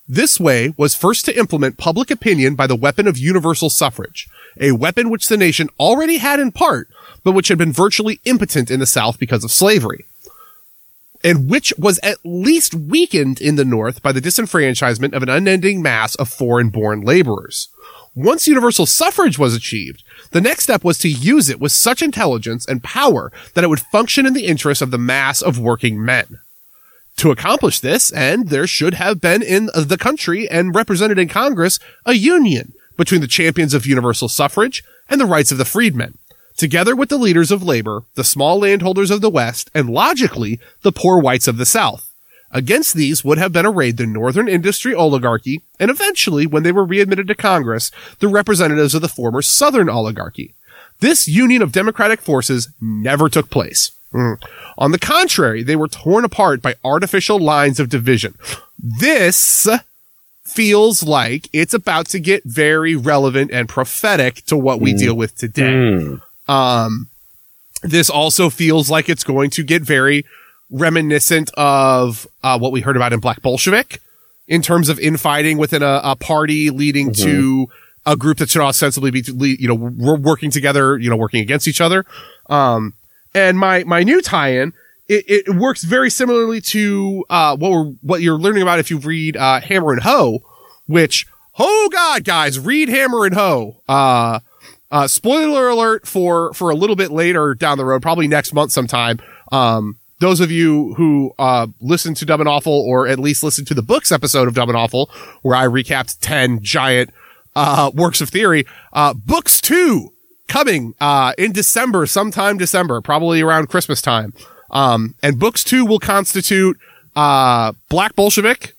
[0.07, 4.29] This way was first to implement public opinion by the weapon of universal suffrage,
[4.61, 6.89] a weapon which the nation already had in part,
[7.25, 10.05] but which had been virtually impotent in the South because of slavery.
[11.25, 15.81] And which was at least weakened in the North by the disenfranchisement of an unending
[15.81, 17.71] mass of foreign born laborers.
[18.15, 22.67] Once universal suffrage was achieved, the next step was to use it with such intelligence
[22.67, 26.41] and power that it would function in the interest of the mass of working men.
[27.19, 31.79] To accomplish this, and there should have been in the country and represented in Congress
[32.05, 36.19] a union between the champions of universal suffrage and the rights of the freedmen,
[36.57, 40.91] together with the leaders of labor, the small landholders of the West, and logically, the
[40.91, 42.13] poor whites of the South.
[42.55, 46.85] Against these would have been arrayed the Northern Industry Oligarchy, and eventually, when they were
[46.85, 47.91] readmitted to Congress,
[48.21, 50.55] the representatives of the former Southern Oligarchy.
[51.01, 53.91] This union of democratic forces never took place.
[54.13, 54.41] Mm.
[54.79, 58.35] On the contrary, they were torn apart by artificial lines of division.
[58.79, 59.67] This
[60.45, 64.99] feels like it's about to get very relevant and prophetic to what we Mm.
[64.99, 65.63] deal with today.
[65.73, 66.21] Mm.
[66.49, 67.09] Um,
[67.83, 70.25] this also feels like it's going to get very
[70.75, 74.01] reminiscent of uh, what we heard about in Black Bolshevik
[74.49, 77.69] in terms of infighting within a, a party leading to
[78.05, 79.23] a group that should ostensibly be,
[79.59, 82.05] you know, we're working together, you know, working against each other.
[82.51, 82.95] Um,
[83.35, 84.73] and my, my new tie-in,
[85.09, 88.99] it, it works very similarly to, uh, what we're, what you're learning about if you
[88.99, 90.41] read, uh, Hammer and Hoe,
[90.87, 91.27] which,
[91.59, 93.81] oh God, guys, read Hammer and Hoe.
[93.89, 94.41] Uh,
[94.91, 98.73] uh, spoiler alert for, for a little bit later down the road, probably next month
[98.73, 99.19] sometime.
[99.51, 103.65] Um, those of you who, uh, listen to Dumb and Awful or at least listen
[103.67, 105.11] to the books episode of Dumb and Awful,
[105.43, 107.11] where I recapped 10 giant,
[107.55, 110.13] uh, works of theory, uh, books two
[110.49, 114.33] coming, uh, in December, sometime December, probably around Christmas time.
[114.71, 116.79] Um, and books two will constitute,
[117.15, 118.73] uh, Black Bolshevik,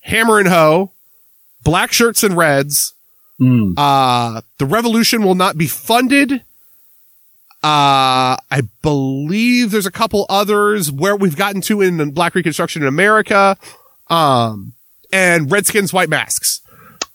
[0.00, 0.92] Hammer and Hoe,
[1.62, 2.90] Black Shirts and Reds,
[3.40, 3.74] Mm.
[3.76, 6.42] uh, the revolution will not be funded.
[7.64, 12.88] Uh, I believe there's a couple others where we've gotten to in Black Reconstruction in
[12.88, 13.56] America.
[14.08, 14.74] Um,
[15.10, 16.60] and Redskins White Masks.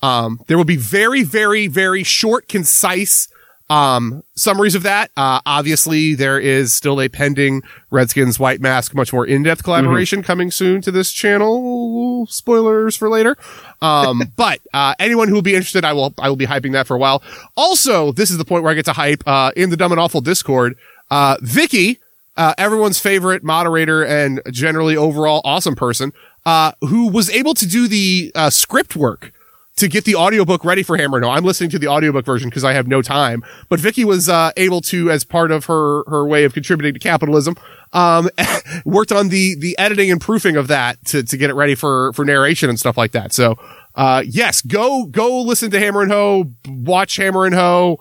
[0.02, 3.28] Um, there will be very, very, very short, concise,
[3.70, 5.12] um, summaries of that.
[5.16, 10.50] Uh, obviously there is still a pending Redskins White Mask, much more in-depth collaboration coming
[10.52, 12.26] soon to this channel.
[12.28, 13.38] Spoilers for later.
[13.82, 16.88] Um, but, uh, anyone who will be interested, I will, I will be hyping that
[16.88, 17.22] for a while.
[17.56, 20.02] Also, this is the point where I get to hype, uh, in the Dumb and
[20.02, 20.76] Awful Discord,
[21.12, 22.00] uh, Vicky,
[22.38, 26.14] uh, everyone's favorite moderator and generally overall awesome person,
[26.46, 29.32] uh, who was able to do the, uh, script work
[29.80, 31.30] to get the audiobook ready for Hammer No.
[31.30, 33.44] I'm listening to the audiobook version because I have no time.
[33.70, 37.00] But Vicky was uh, able to, as part of her her way of contributing to
[37.00, 37.56] capitalism,
[37.94, 38.30] um,
[38.86, 42.14] worked on the the editing and proofing of that to to get it ready for
[42.14, 43.34] for narration and stuff like that.
[43.34, 43.58] So,
[43.96, 47.98] uh, yes, go go listen to Hammer and Hoe, watch Hammer and Hoe.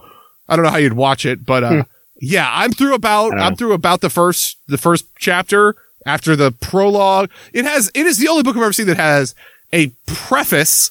[0.49, 1.85] I don't know how you'd watch it, but uh,
[2.21, 3.57] yeah, I'm through about I'm know.
[3.57, 7.31] through about the first the first chapter after the prologue.
[7.53, 9.35] It has it is the only book I've ever seen that has
[9.73, 10.91] a preface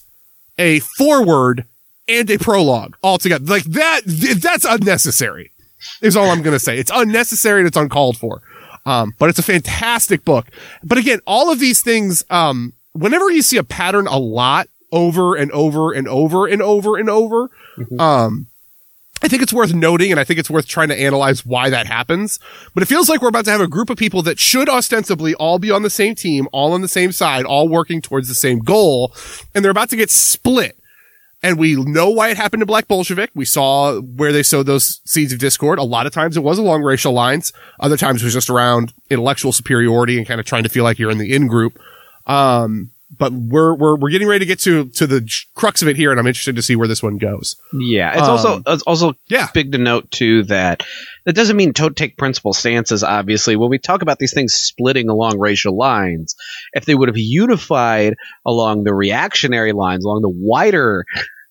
[0.58, 1.66] a forward
[2.08, 3.46] and a prologue all together.
[3.46, 5.52] Like that, th- that's unnecessary
[6.02, 6.78] is all I'm going to say.
[6.78, 8.42] It's unnecessary and it's uncalled for.
[8.86, 10.48] Um, but it's a fantastic book.
[10.84, 15.36] But again, all of these things, um, whenever you see a pattern a lot over
[15.36, 17.50] and over and over and over and over,
[18.00, 18.48] um,
[19.22, 21.88] I think it's worth noting and I think it's worth trying to analyze why that
[21.88, 22.40] happens.
[22.74, 25.34] But it feels like we're about to have a group of people that should ostensibly
[25.36, 28.36] all be on the same team, all on the same side, all working towards the
[28.36, 29.14] same goal.
[29.56, 30.78] And they're about to get split.
[31.44, 33.30] And we know why it happened to Black Bolshevik.
[33.36, 35.78] We saw where they sowed those seeds of discord.
[35.78, 37.54] A lot of times it was along racial lines.
[37.80, 40.98] Other times it was just around intellectual superiority and kind of trying to feel like
[40.98, 41.80] you're in the in group.
[42.26, 45.96] Um, but we're, we're, we're getting ready to get to, to the crux of it
[45.96, 46.12] here.
[46.12, 47.56] And I'm interested to see where this one goes.
[47.74, 49.48] Yeah, it's Um, also it's also Yeah.
[49.54, 50.84] big to note too that
[51.26, 53.04] that doesn't mean don't take principal stances.
[53.04, 56.36] Obviously, when we talk about these things splitting along racial lines,
[56.74, 58.16] if they would have unified
[58.46, 61.06] along the reactionary lines, along the wider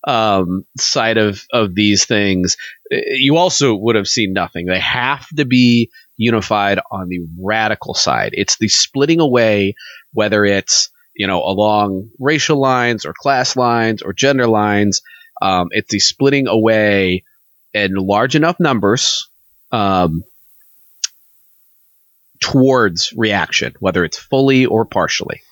[0.07, 2.57] um, side of of these things,
[2.93, 4.67] eh, you also would have seen nothing.
[4.67, 8.31] They have to be unified on the radical side.
[8.35, 9.75] It's the splitting away,
[10.13, 15.03] whether it's you know along racial lines or class lines or gender lines.
[15.43, 17.25] Um, it's the splitting away
[17.75, 19.29] in large enough numbers
[19.71, 20.25] um,
[22.41, 25.43] towards reaction, whether it's fully or partially.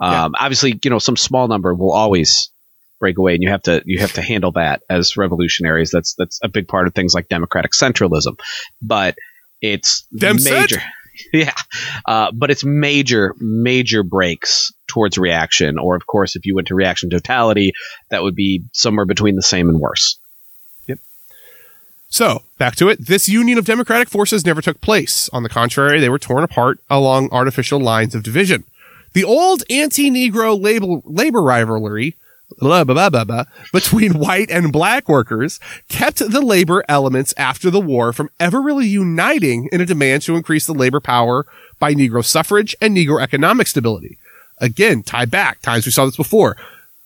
[0.00, 2.50] Um, Obviously, you know, some small number will always
[3.00, 5.90] break away, and you have to you have to handle that as revolutionaries.
[5.90, 8.38] That's that's a big part of things like democratic centralism,
[8.82, 9.16] but
[9.60, 10.82] it's Dem major.
[11.32, 11.54] Yeah,
[12.06, 15.78] uh, but it's major, major breaks towards reaction.
[15.78, 17.72] Or, of course, if you went to reaction totality,
[18.10, 20.18] that would be somewhere between the same and worse.
[20.86, 20.98] Yep.
[22.08, 23.06] So back to it.
[23.06, 25.28] This union of democratic forces never took place.
[25.32, 28.64] On the contrary, they were torn apart along artificial lines of division.
[29.12, 32.16] The old anti-Negro labor, labor rivalry
[32.56, 37.80] blah, blah, blah, blah, between white and black workers kept the labor elements after the
[37.80, 41.46] war from ever really uniting in a demand to increase the labor power
[41.78, 44.18] by Negro suffrage and Negro economic stability.
[44.60, 46.56] Again, tie back times we saw this before.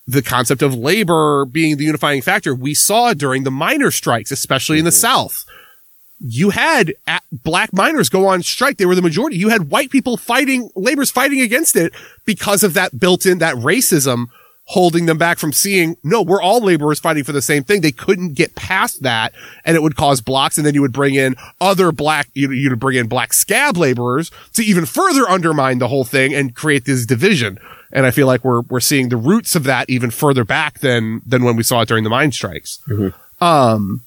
[0.05, 4.79] The concept of labor being the unifying factor we saw during the miner strikes, especially
[4.79, 4.99] in the mm-hmm.
[4.99, 5.45] South.
[6.25, 8.77] You had uh, black miners go on strike.
[8.77, 9.37] They were the majority.
[9.37, 11.93] You had white people fighting, labor's fighting against it
[12.25, 14.27] because of that built in, that racism
[14.65, 17.81] holding them back from seeing, no, we're all laborers fighting for the same thing.
[17.81, 19.33] They couldn't get past that
[19.65, 20.57] and it would cause blocks.
[20.57, 23.77] And then you would bring in other black, you know, you'd bring in black scab
[23.77, 27.59] laborers to even further undermine the whole thing and create this division.
[27.91, 31.21] And I feel like we're, we're seeing the roots of that even further back than,
[31.25, 32.79] than when we saw it during the mine strikes.
[32.87, 33.43] Mm-hmm.
[33.43, 34.03] Um,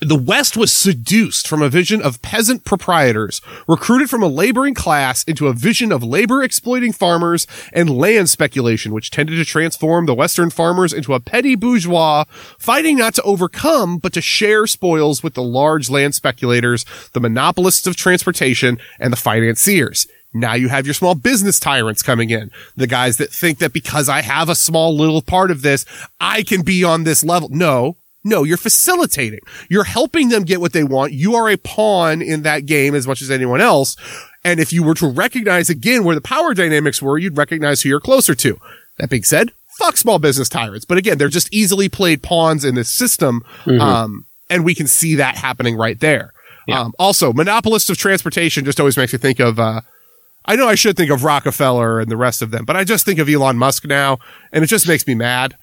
[0.00, 5.24] the West was seduced from a vision of peasant proprietors, recruited from a laboring class
[5.24, 10.14] into a vision of labor exploiting farmers and land speculation, which tended to transform the
[10.14, 12.24] Western farmers into a petty bourgeois,
[12.58, 17.86] fighting not to overcome, but to share spoils with the large land speculators, the monopolists
[17.86, 20.06] of transportation, and the financiers.
[20.34, 22.50] Now you have your small business tyrants coming in.
[22.76, 25.86] The guys that think that because I have a small little part of this,
[26.20, 27.48] I can be on this level.
[27.48, 29.38] No, no, you're facilitating.
[29.70, 31.12] You're helping them get what they want.
[31.12, 33.96] You are a pawn in that game as much as anyone else.
[34.44, 37.88] And if you were to recognize again where the power dynamics were, you'd recognize who
[37.88, 38.58] you're closer to.
[38.98, 40.84] That being said, fuck small business tyrants.
[40.84, 43.44] But again, they're just easily played pawns in this system.
[43.64, 43.80] Mm-hmm.
[43.80, 46.32] Um, and we can see that happening right there.
[46.66, 46.80] Yeah.
[46.80, 49.82] Um, also, monopolists of transportation just always makes me think of, uh,
[50.46, 53.04] I know I should think of Rockefeller and the rest of them, but I just
[53.04, 54.18] think of Elon Musk now,
[54.52, 55.56] and it just makes me mad.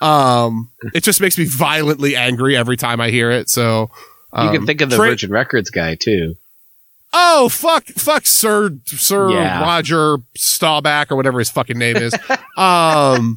[0.00, 3.50] Um, it just makes me violently angry every time I hear it.
[3.50, 3.90] So
[4.32, 6.36] um, you can um, think of the tra- Virgin Records guy too.
[7.12, 9.62] Oh fuck, fuck Sir Sir yeah.
[9.62, 12.14] Roger Staubach or whatever his fucking name is.
[12.56, 13.36] um,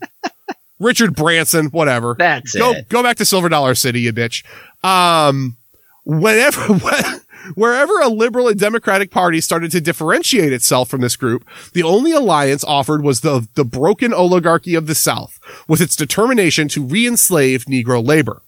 [0.79, 2.15] Richard Branson, whatever.
[2.17, 2.89] That's go, it.
[2.89, 4.45] Go back to Silver Dollar City, you bitch.
[4.83, 5.57] Um,
[6.05, 6.61] whenever.
[7.55, 12.13] Wherever a liberal and democratic party started to differentiate itself from this group, the only
[12.13, 17.65] alliance offered was the, the broken oligarchy of the South, with its determination to re-enslave
[17.65, 18.43] Negro labor.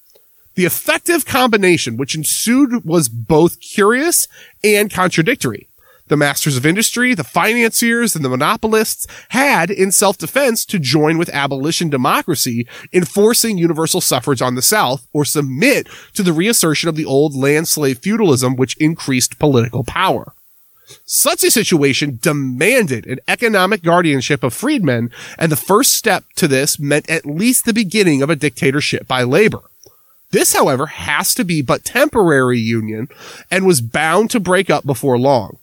[0.55, 4.29] The effective combination which ensued was both curious
[4.63, 5.67] and contradictory.
[6.07, 11.29] The masters of industry, the financiers, and the monopolists had, in self-defense, to join with
[11.29, 17.05] abolition democracy, enforcing universal suffrage on the South, or submit to the reassertion of the
[17.05, 20.33] old land slave feudalism, which increased political power.
[21.05, 26.77] Such a situation demanded an economic guardianship of freedmen, and the first step to this
[26.77, 29.61] meant at least the beginning of a dictatorship by labor.
[30.29, 33.07] This, however, has to be but temporary union
[33.49, 35.57] and was bound to break up before long.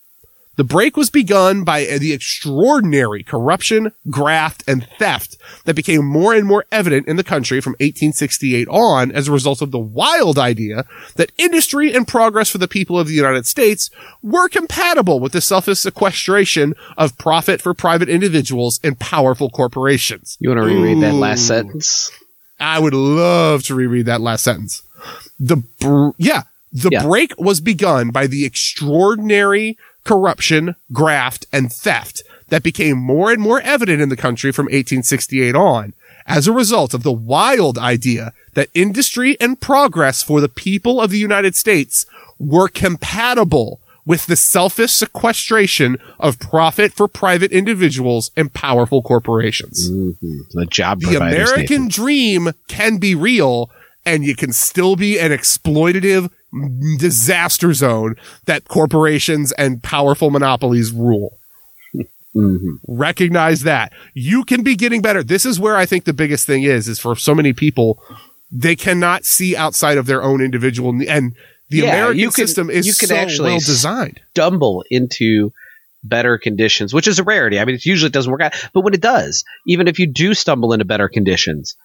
[0.63, 6.47] The break was begun by the extraordinary corruption, graft, and theft that became more and
[6.47, 10.85] more evident in the country from 1868 on as a result of the wild idea
[11.17, 13.91] that industry and progress for the people of the United States
[14.23, 20.37] were compatible with the selfish sequestration of profit for private individuals and powerful corporations.
[20.39, 21.01] You want to reread Ooh.
[21.01, 22.09] that last sentence?
[22.61, 24.85] I would love to reread that last sentence.
[25.41, 27.03] The, br- yeah, the yeah.
[27.03, 33.61] break was begun by the extraordinary corruption, graft, and theft that became more and more
[33.63, 35.95] evident in the country from 1868 on
[36.27, 41.11] as a result of the wild idea that industry and progress for the people of
[41.11, 42.07] the United States
[42.39, 49.89] were compatible with the selfish sequestration of profit for private individuals and powerful corporations.
[49.91, 50.59] Mm-hmm.
[50.59, 53.71] The job The American dream can be real
[54.05, 56.31] and you can still be an exploitative
[56.99, 61.39] disaster zone that corporations and powerful monopolies rule.
[62.35, 62.77] Mm-hmm.
[62.89, 65.23] Recognize that you can be getting better.
[65.23, 68.03] This is where I think the biggest thing is, is for so many people,
[68.51, 71.35] they cannot see outside of their own individual and
[71.69, 74.21] the yeah, American can, system is you can so actually well designed.
[74.31, 75.53] Stumble into
[76.05, 77.59] better conditions, which is a rarity.
[77.59, 80.35] I mean, it usually doesn't work out, but when it does, even if you do
[80.35, 81.77] stumble into better conditions,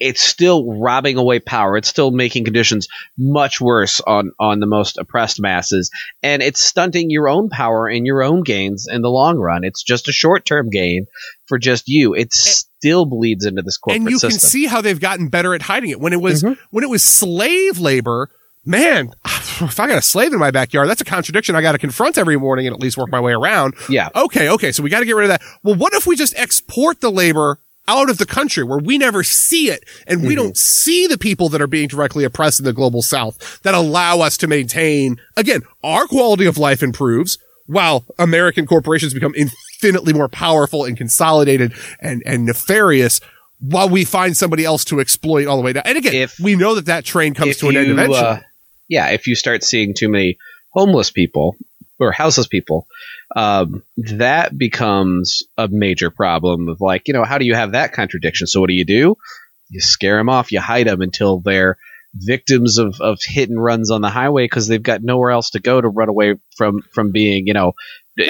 [0.00, 1.76] it's still robbing away power.
[1.76, 5.90] It's still making conditions much worse on, on the most oppressed masses.
[6.22, 9.64] And it's stunting your own power and your own gains in the long run.
[9.64, 11.06] It's just a short term gain
[11.46, 12.14] for just you.
[12.14, 14.30] It still bleeds into this corporate And you system.
[14.30, 16.00] can see how they've gotten better at hiding it.
[16.00, 16.60] When it was, mm-hmm.
[16.70, 18.30] when it was slave labor,
[18.64, 21.78] man, if I got a slave in my backyard, that's a contradiction I got to
[21.78, 23.74] confront every morning and at least work my way around.
[23.88, 24.08] Yeah.
[24.14, 24.48] Okay.
[24.50, 24.72] Okay.
[24.72, 25.42] So we got to get rid of that.
[25.62, 29.22] Well, what if we just export the labor out of the country where we never
[29.22, 30.36] see it and we mm-hmm.
[30.36, 34.20] don't see the people that are being directly oppressed in the global south that allow
[34.20, 40.28] us to maintain, again, our quality of life improves while American corporations become infinitely more
[40.28, 43.20] powerful and consolidated and, and nefarious.
[43.60, 45.82] while we find somebody else to exploit all the way down.
[45.86, 48.18] And again, If- we know that that train comes to an end eventually.
[48.18, 48.40] uh,
[48.88, 50.36] yeah, if you start seeing too many
[50.74, 51.56] homeless people
[51.98, 52.86] or houseless people,
[53.36, 57.92] um, that becomes a major problem of like, you know, how do you have that
[57.92, 58.46] contradiction?
[58.46, 59.16] So what do you do?
[59.70, 61.76] You scare them off, you hide them until they're
[62.14, 65.60] victims of, of hit and runs on the highway because they've got nowhere else to
[65.60, 67.72] go to run away from, from being, you know.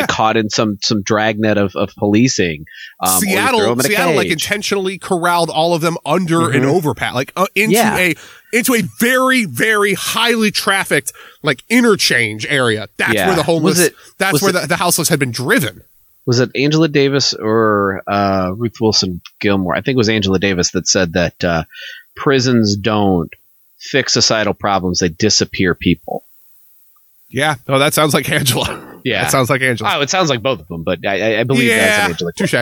[0.08, 2.64] Caught in some, some dragnet of, of policing.
[3.00, 6.62] Um, or you throw Seattle, in Seattle, like intentionally corralled all of them under an
[6.62, 6.74] Mhm.
[6.74, 7.96] overpass, like uh, into Yeah.
[7.98, 8.14] a
[8.52, 11.12] into a very very highly trafficked
[11.42, 12.88] like interchange area.
[12.96, 13.26] That's Yeah.
[13.26, 13.78] where the homeless.
[13.80, 15.82] It- that's where it- the, the houseless had been driven.
[16.26, 19.74] was it Angela Davis or uh, Ruth Wilson Gilmore?
[19.76, 21.64] I think it was Angela Davis that said that uh,
[22.16, 23.30] prisons don't
[23.78, 26.24] fix societal problems; they disappear people.
[27.28, 28.93] Yeah, Oh, that sounds like Angela.
[29.04, 29.26] Yeah.
[29.26, 29.92] it sounds like Angela.
[29.96, 32.10] Oh, it sounds like both of them, but I, I- I believe that's yeah, an
[32.12, 32.32] Angela.
[32.32, 32.54] touche,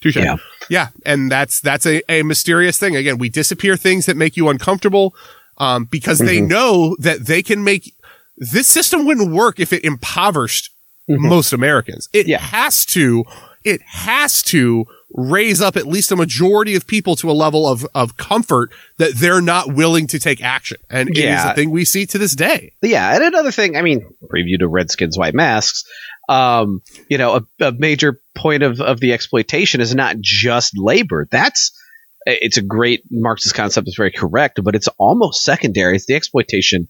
[0.00, 0.16] touche.
[0.16, 0.36] Yeah.
[0.70, 2.96] Yeah, and that's that's a, a mysterious thing.
[2.96, 5.14] Again, we disappear things that make you uncomfortable,
[5.58, 6.48] um, because they Mhm.
[6.48, 7.92] know that they can make
[8.38, 10.70] this system wouldn't work if it impoverished
[11.10, 11.18] Mhm.
[11.28, 12.08] most Americans.
[12.14, 12.38] It Yeah.
[12.40, 13.24] has to,
[13.62, 17.86] it has to raise up at least a majority of people to a level of
[17.94, 21.52] of comfort that they're not willing to take action, and it is Yeah.
[21.52, 22.72] a thing we see to this day.
[22.82, 25.84] Yeah, and another thing, I mean, preview to Redskins White Masks.
[26.28, 31.28] Um, you know, a, a major point of, of the exploitation is not just labor.
[31.30, 31.70] That's
[32.26, 33.86] it's a great Marxist concept.
[33.86, 35.96] It's very correct, but it's almost secondary.
[35.96, 36.88] It's the exploitation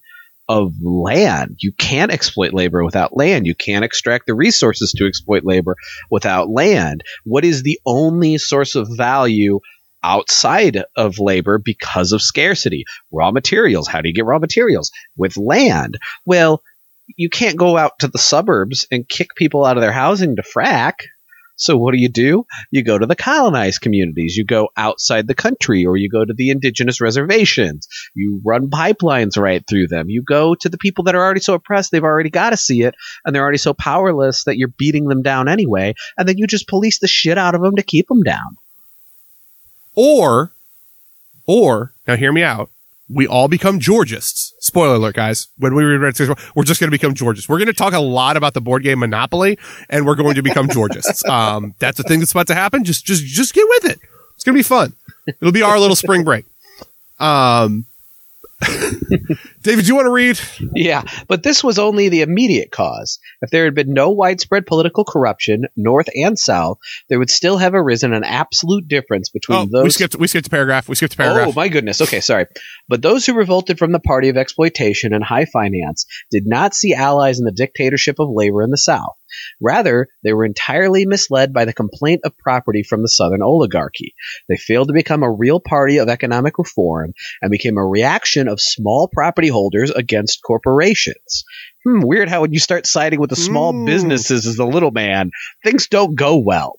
[0.48, 1.56] of land.
[1.60, 3.46] You can't exploit labor without land.
[3.46, 5.76] You can't extract the resources to exploit labor
[6.10, 7.02] without land.
[7.24, 9.60] What is the only source of value
[10.02, 12.84] outside of labor because of scarcity?
[13.10, 13.88] Raw materials.
[13.88, 14.90] How do you get raw materials?
[15.16, 15.98] With land.
[16.26, 16.62] Well,
[17.16, 20.42] you can't go out to the suburbs and kick people out of their housing to
[20.42, 20.94] frack.
[21.56, 22.46] So what do you do?
[22.70, 24.36] You go to the colonized communities.
[24.36, 27.86] You go outside the country or you go to the indigenous reservations.
[28.14, 30.10] You run pipelines right through them.
[30.10, 32.82] You go to the people that are already so oppressed, they've already got to see
[32.82, 32.94] it,
[33.24, 36.68] and they're already so powerless that you're beating them down anyway, and then you just
[36.68, 38.56] police the shit out of them to keep them down.
[39.94, 40.52] Or,
[41.46, 42.70] or now hear me out.
[43.08, 44.43] We all become Georgists.
[44.64, 45.48] Spoiler alert, guys.
[45.58, 47.50] When we read Red Six, we're just going to become Georgists.
[47.50, 49.58] We're going to talk a lot about the board game Monopoly,
[49.90, 51.22] and we're going to become Georgists.
[51.34, 52.84] Um, that's a thing that's about to happen.
[52.84, 53.98] Just, just, just get with it.
[54.34, 54.94] It's going to be fun.
[55.26, 56.44] It'll be our little spring break.
[57.18, 57.86] Um,
[59.62, 60.38] David, do you want to read?
[60.74, 63.18] Yeah, but this was only the immediate cause.
[63.42, 67.74] If there had been no widespread political corruption, north and south, there would still have
[67.74, 69.84] arisen an absolute difference between Oh, those.
[69.84, 70.16] we skipped.
[70.16, 70.88] We skipped a paragraph.
[70.88, 71.48] We skipped a paragraph.
[71.48, 72.00] Oh my goodness.
[72.00, 72.46] Okay, sorry.
[72.88, 76.94] But those who revolted from the party of exploitation and high finance did not see
[76.94, 79.12] allies in the dictatorship of labor in the South.
[79.60, 84.14] Rather, they were entirely misled by the complaint of property from the Southern oligarchy.
[84.48, 87.12] They failed to become a real party of economic reform
[87.42, 91.44] and became a reaction of small property holders against corporations.
[91.84, 93.86] Hmm, weird how when you start siding with the small Mm.
[93.86, 95.30] businesses as the little man,
[95.62, 96.78] things don't go well.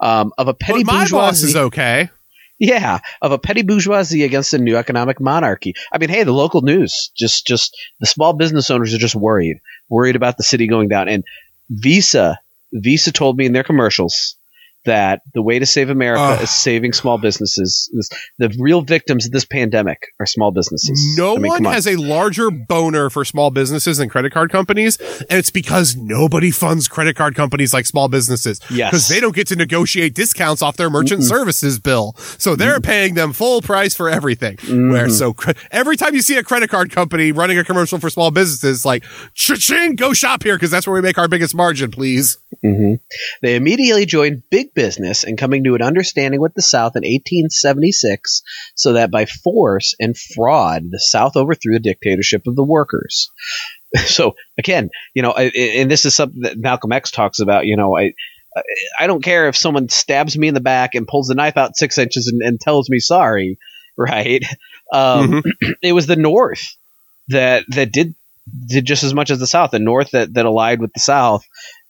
[0.00, 1.12] Um, of a petty but my bourgeoisie.
[1.16, 2.10] boss is okay.
[2.58, 5.72] Yeah, of a petty bourgeoisie against a new economic monarchy.
[5.92, 9.58] I mean, hey, the local news just just the small business owners are just worried,
[9.88, 11.08] worried about the city going down.
[11.08, 11.24] And
[11.70, 12.40] Visa,
[12.72, 14.36] Visa told me in their commercials
[14.84, 16.42] that the way to save America Ugh.
[16.42, 17.90] is saving small businesses.
[18.38, 21.14] The real victims of this pandemic are small businesses.
[21.18, 21.72] No I mean, one on.
[21.72, 26.50] has a larger boner for small businesses than credit card companies, and it's because nobody
[26.50, 28.60] funds credit card companies like small businesses.
[28.70, 28.90] Yes.
[28.90, 32.14] Because they don't get to negotiate discounts off their merchant services bill.
[32.38, 34.56] So they're paying them full price for everything.
[34.90, 38.08] Where so cre- every time you see a credit card company running a commercial for
[38.10, 39.04] small businesses, like,
[39.34, 42.38] cha-ching, go shop here because that's where we make our biggest margin, please.
[42.62, 42.94] hmm
[43.42, 48.42] They immediately joined big business and coming to an understanding with the South in 1876,
[48.74, 53.30] so that by force and fraud, the South overthrew the dictatorship of the workers.
[54.06, 57.66] So again, you know, I- and this is something that Malcolm X talks about.
[57.66, 58.14] You know, I.
[58.98, 61.76] I don't care if someone stabs me in the back and pulls the knife out
[61.76, 63.58] six inches and, and tells me sorry,
[63.96, 64.44] right?
[64.92, 65.42] Um,
[65.82, 66.76] It was the North
[67.28, 68.16] that that did
[68.66, 69.70] did just as much as the South.
[69.70, 71.44] The North that, that allied with the South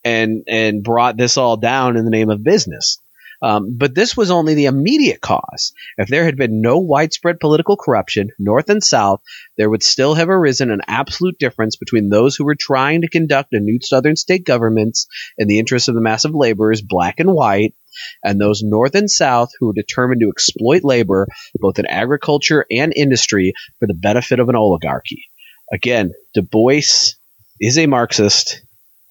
[0.04, 2.98] and and brought this all down in the name of business.
[3.42, 5.72] Um, but this was only the immediate cause.
[5.96, 9.22] If there had been no widespread political corruption, North and South,
[9.56, 13.54] there would still have arisen an absolute difference between those who were trying to conduct
[13.54, 15.06] a new Southern state governments
[15.38, 17.74] in the interests of the mass of laborers, black and white,
[18.22, 22.92] and those North and South who were determined to exploit labor, both in agriculture and
[22.94, 25.24] industry, for the benefit of an oligarchy.
[25.72, 27.14] Again, Du Bois
[27.58, 28.62] is a Marxist.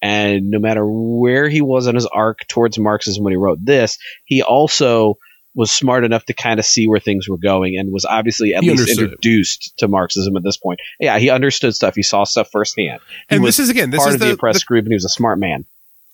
[0.02, 3.98] And no matter where he was on his arc towards Marxism when he wrote this,
[4.26, 5.18] he also
[5.56, 8.64] was smart enough to kind of see where things were going and was obviously at
[8.64, 10.80] He least understood introduced to Marxism at this point.
[11.00, 11.96] Yeah, he understood stuff.
[11.96, 13.02] He saw stuff firsthand.
[13.30, 14.92] He and this is again, this part is of the, the, oppressed the- group, and
[14.92, 15.66] he was a smart man.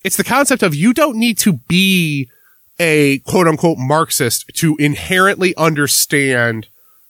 [0.04, 2.30] it's the concept of you don't need to be
[2.80, 6.68] a quote unquote Marxist to inherently understand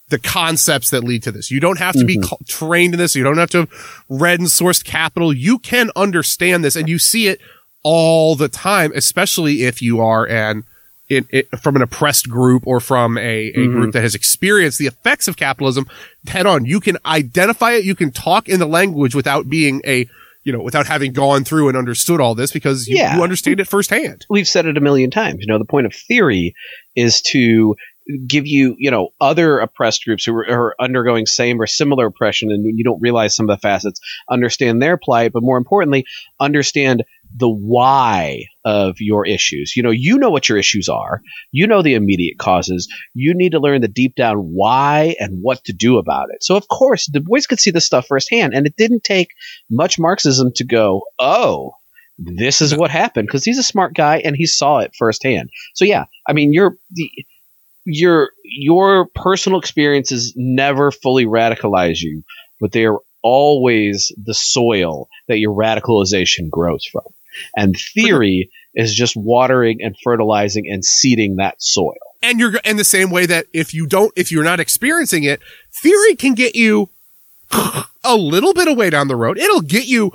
[0.10, 1.50] the concepts that lead to this.
[1.50, 2.30] You don't have to be Mhm.
[2.30, 3.16] cu- trained in this.
[3.16, 3.70] You don't have to have
[4.08, 5.34] read and sourced capital.
[5.34, 7.40] You can understand this and you see it
[7.84, 10.64] all the time, especially if you are an
[11.08, 13.72] in, it, from an oppressed group or from a, a Mhm.
[13.74, 15.86] group that has experienced the effects of capitalism
[16.28, 16.66] head on.
[16.66, 17.84] You can identify it.
[17.86, 20.08] You can talk in the language without being a,
[20.44, 23.18] you know, without having gone through and understood all this because you, Yeah.
[23.18, 24.26] you understand it firsthand.
[24.32, 25.38] we've said it a million times.
[25.42, 26.56] You know, the point of theory
[26.96, 27.76] is to
[28.28, 32.52] give you, you know, other oppressed groups who are, are undergoing same or similar oppression,
[32.52, 34.00] and you don't realize some of the facets,
[34.30, 36.06] understand their plight, but more importantly,
[36.40, 37.04] understand
[37.38, 39.76] the why of your issues.
[39.76, 41.22] You know, you know what your issues are.
[41.52, 42.88] You know the immediate causes.
[43.14, 46.44] You need to learn the deep down why and what to do about it.
[46.44, 49.30] So, of course, Du Bois could see this stuff firsthand, and it didn't take
[49.70, 51.72] much Marxism to go, oh,
[52.18, 55.50] this is what happened because he's a smart guy and he saw it firsthand.
[55.74, 57.10] So yeah, I mean, your the
[57.86, 62.24] your your personal experiences never fully radicalize you,
[62.60, 67.04] but they are always the soil that your radicalization grows from.
[67.56, 71.96] And theory is just watering and fertilizing and seeding that soil.
[72.22, 75.42] And you're, in the same way that if you don't, if you're not experiencing it,
[75.82, 76.90] theory can get you
[78.04, 79.38] a little bit of way down the road.
[79.38, 80.12] It'll get you,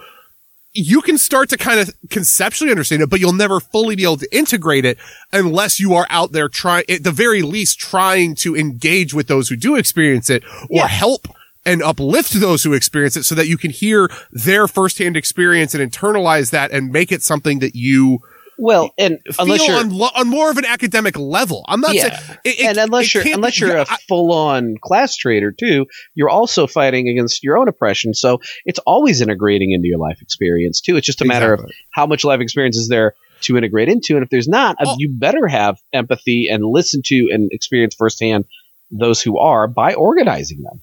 [0.73, 4.17] you can start to kind of conceptually understand it, but you'll never fully be able
[4.19, 4.99] to integrate it
[5.33, 9.49] unless you are out there trying, at the very least, trying to engage with those
[9.49, 10.87] who do experience it or Yeah.
[10.87, 11.27] help
[11.67, 15.93] and uplift those who experience it so that you can hear their firsthand experience and
[15.93, 18.21] internalize that and make it something that you
[18.63, 21.65] Well, and unless you're on, lo- on more of an academic level.
[21.67, 22.19] I'm not Yeah.
[22.19, 26.67] saying, it- it- and unless you're unless you're a full-on class traitor too, you're also
[26.67, 28.13] fighting against your own oppression.
[28.13, 30.97] So it's always integrating into your life experience too.
[30.97, 34.23] It's just a matter of how much life experience is there to integrate into, and
[34.23, 34.95] if there's not, Oh.
[34.99, 38.45] you better have empathy and listen to and experience firsthand
[38.91, 40.83] those who are by organizing them.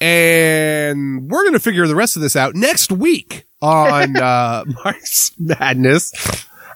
[0.00, 5.32] and we're going to figure the rest of this out next week on uh Mark's
[5.38, 6.12] Madness.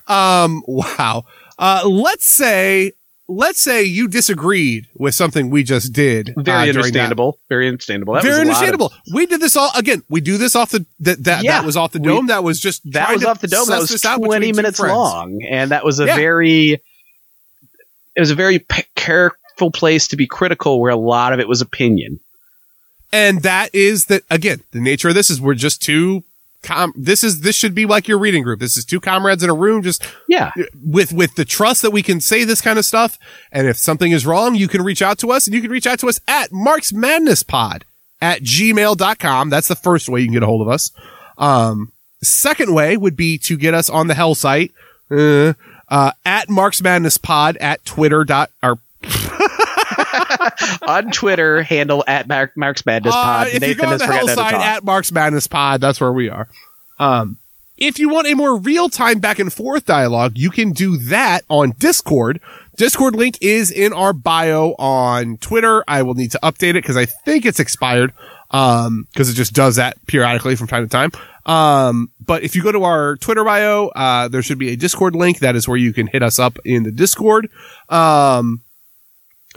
[0.08, 1.24] Um wow.
[1.58, 2.92] Uh let's say
[3.28, 6.30] let's say you disagreed with something we just did.
[6.36, 6.76] uh, Very that.
[6.76, 7.38] understandable.
[7.48, 8.14] Very understandable.
[8.14, 8.92] That Very was a of- understandable.
[9.14, 10.02] we did this all again.
[10.08, 11.60] We do this off the that that, Yeah.
[11.60, 12.26] that was off the We- dome.
[12.26, 13.66] that was just that was off the dome.
[13.68, 16.16] That was 20 minutes long, and that was a Yeah.
[16.16, 16.82] very
[18.14, 21.48] it was a very p- careful place to be critical, where a lot of it
[21.48, 22.18] was opinion.
[23.12, 26.22] and that is that again the nature of this is we're just two
[26.62, 28.60] com this is this should be like your reading group.
[28.60, 30.52] This is two comrades in a room just Yeah,
[30.84, 33.18] with with the trust that we can say this kind of stuff.
[33.50, 35.86] And if something is wrong you can reach out to us and you can reach
[35.86, 37.84] out to us at marks madness pod
[38.20, 40.90] at gmail.com that's the first way you can get a hold of us.
[41.38, 41.92] Um
[42.22, 44.70] second way would be to get us on the hell site
[45.10, 45.54] uh,
[45.88, 48.78] uh, at marks madness pod at twitter dot or
[50.82, 53.46] on Twitter, handle at Mark, Mark's Madness Uh, Pod.
[53.48, 56.28] if you Nathan go on the hell side at Mark's Madness Pod, that's where we
[56.28, 56.48] are.
[56.98, 57.38] Um,
[57.78, 61.42] if you want a more real time back and forth dialogue, you can do that
[61.48, 62.40] on Discord.
[62.76, 65.82] Discord link is in our bio on Twitter.
[65.88, 68.12] I will need to update it because I think it's expired.
[68.50, 71.10] Um, cause it just does that periodically from time to time.
[71.46, 75.16] Um, but if you go to our Twitter bio, uh, there should be a Discord
[75.16, 75.38] link.
[75.38, 77.48] That is where you can hit us up in the Discord.
[77.88, 78.60] Um,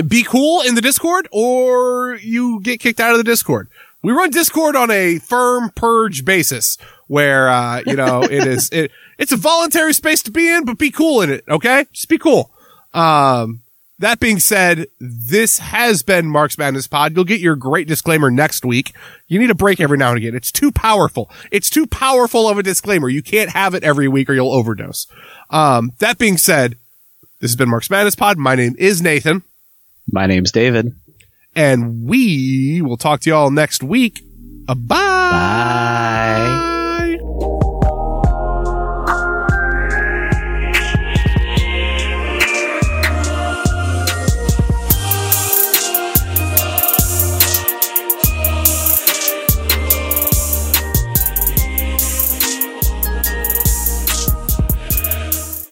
[0.08, 3.70] be cool in the Discord or you get kicked out of the Discord.
[4.02, 6.78] We run Discord on a firm purge basis
[7.08, 10.78] where, uh, you know, it is, it, it's a voluntary space to be in, but
[10.78, 11.44] be cool in it.
[11.48, 11.86] Okay.
[11.92, 12.52] Just be cool.
[12.94, 13.62] Um,
[14.00, 17.16] that being said, this has been Mark's Madness Pod.
[17.16, 18.94] You'll get your great disclaimer next week.
[19.28, 20.36] You need a break every now and again.
[20.36, 21.32] It's too powerful.
[21.50, 23.08] It's too powerful of a disclaimer.
[23.08, 25.08] You can't have it every week or you'll overdose.
[25.50, 26.78] Um, that being said,
[27.40, 28.38] this has been Mark's Madness Pod.
[28.38, 29.44] My name is Nathan.
[30.12, 30.94] My name's David.
[31.56, 34.22] and we will talk to y'all next week.
[34.68, 34.96] Uh, bye.
[34.98, 36.72] Bye.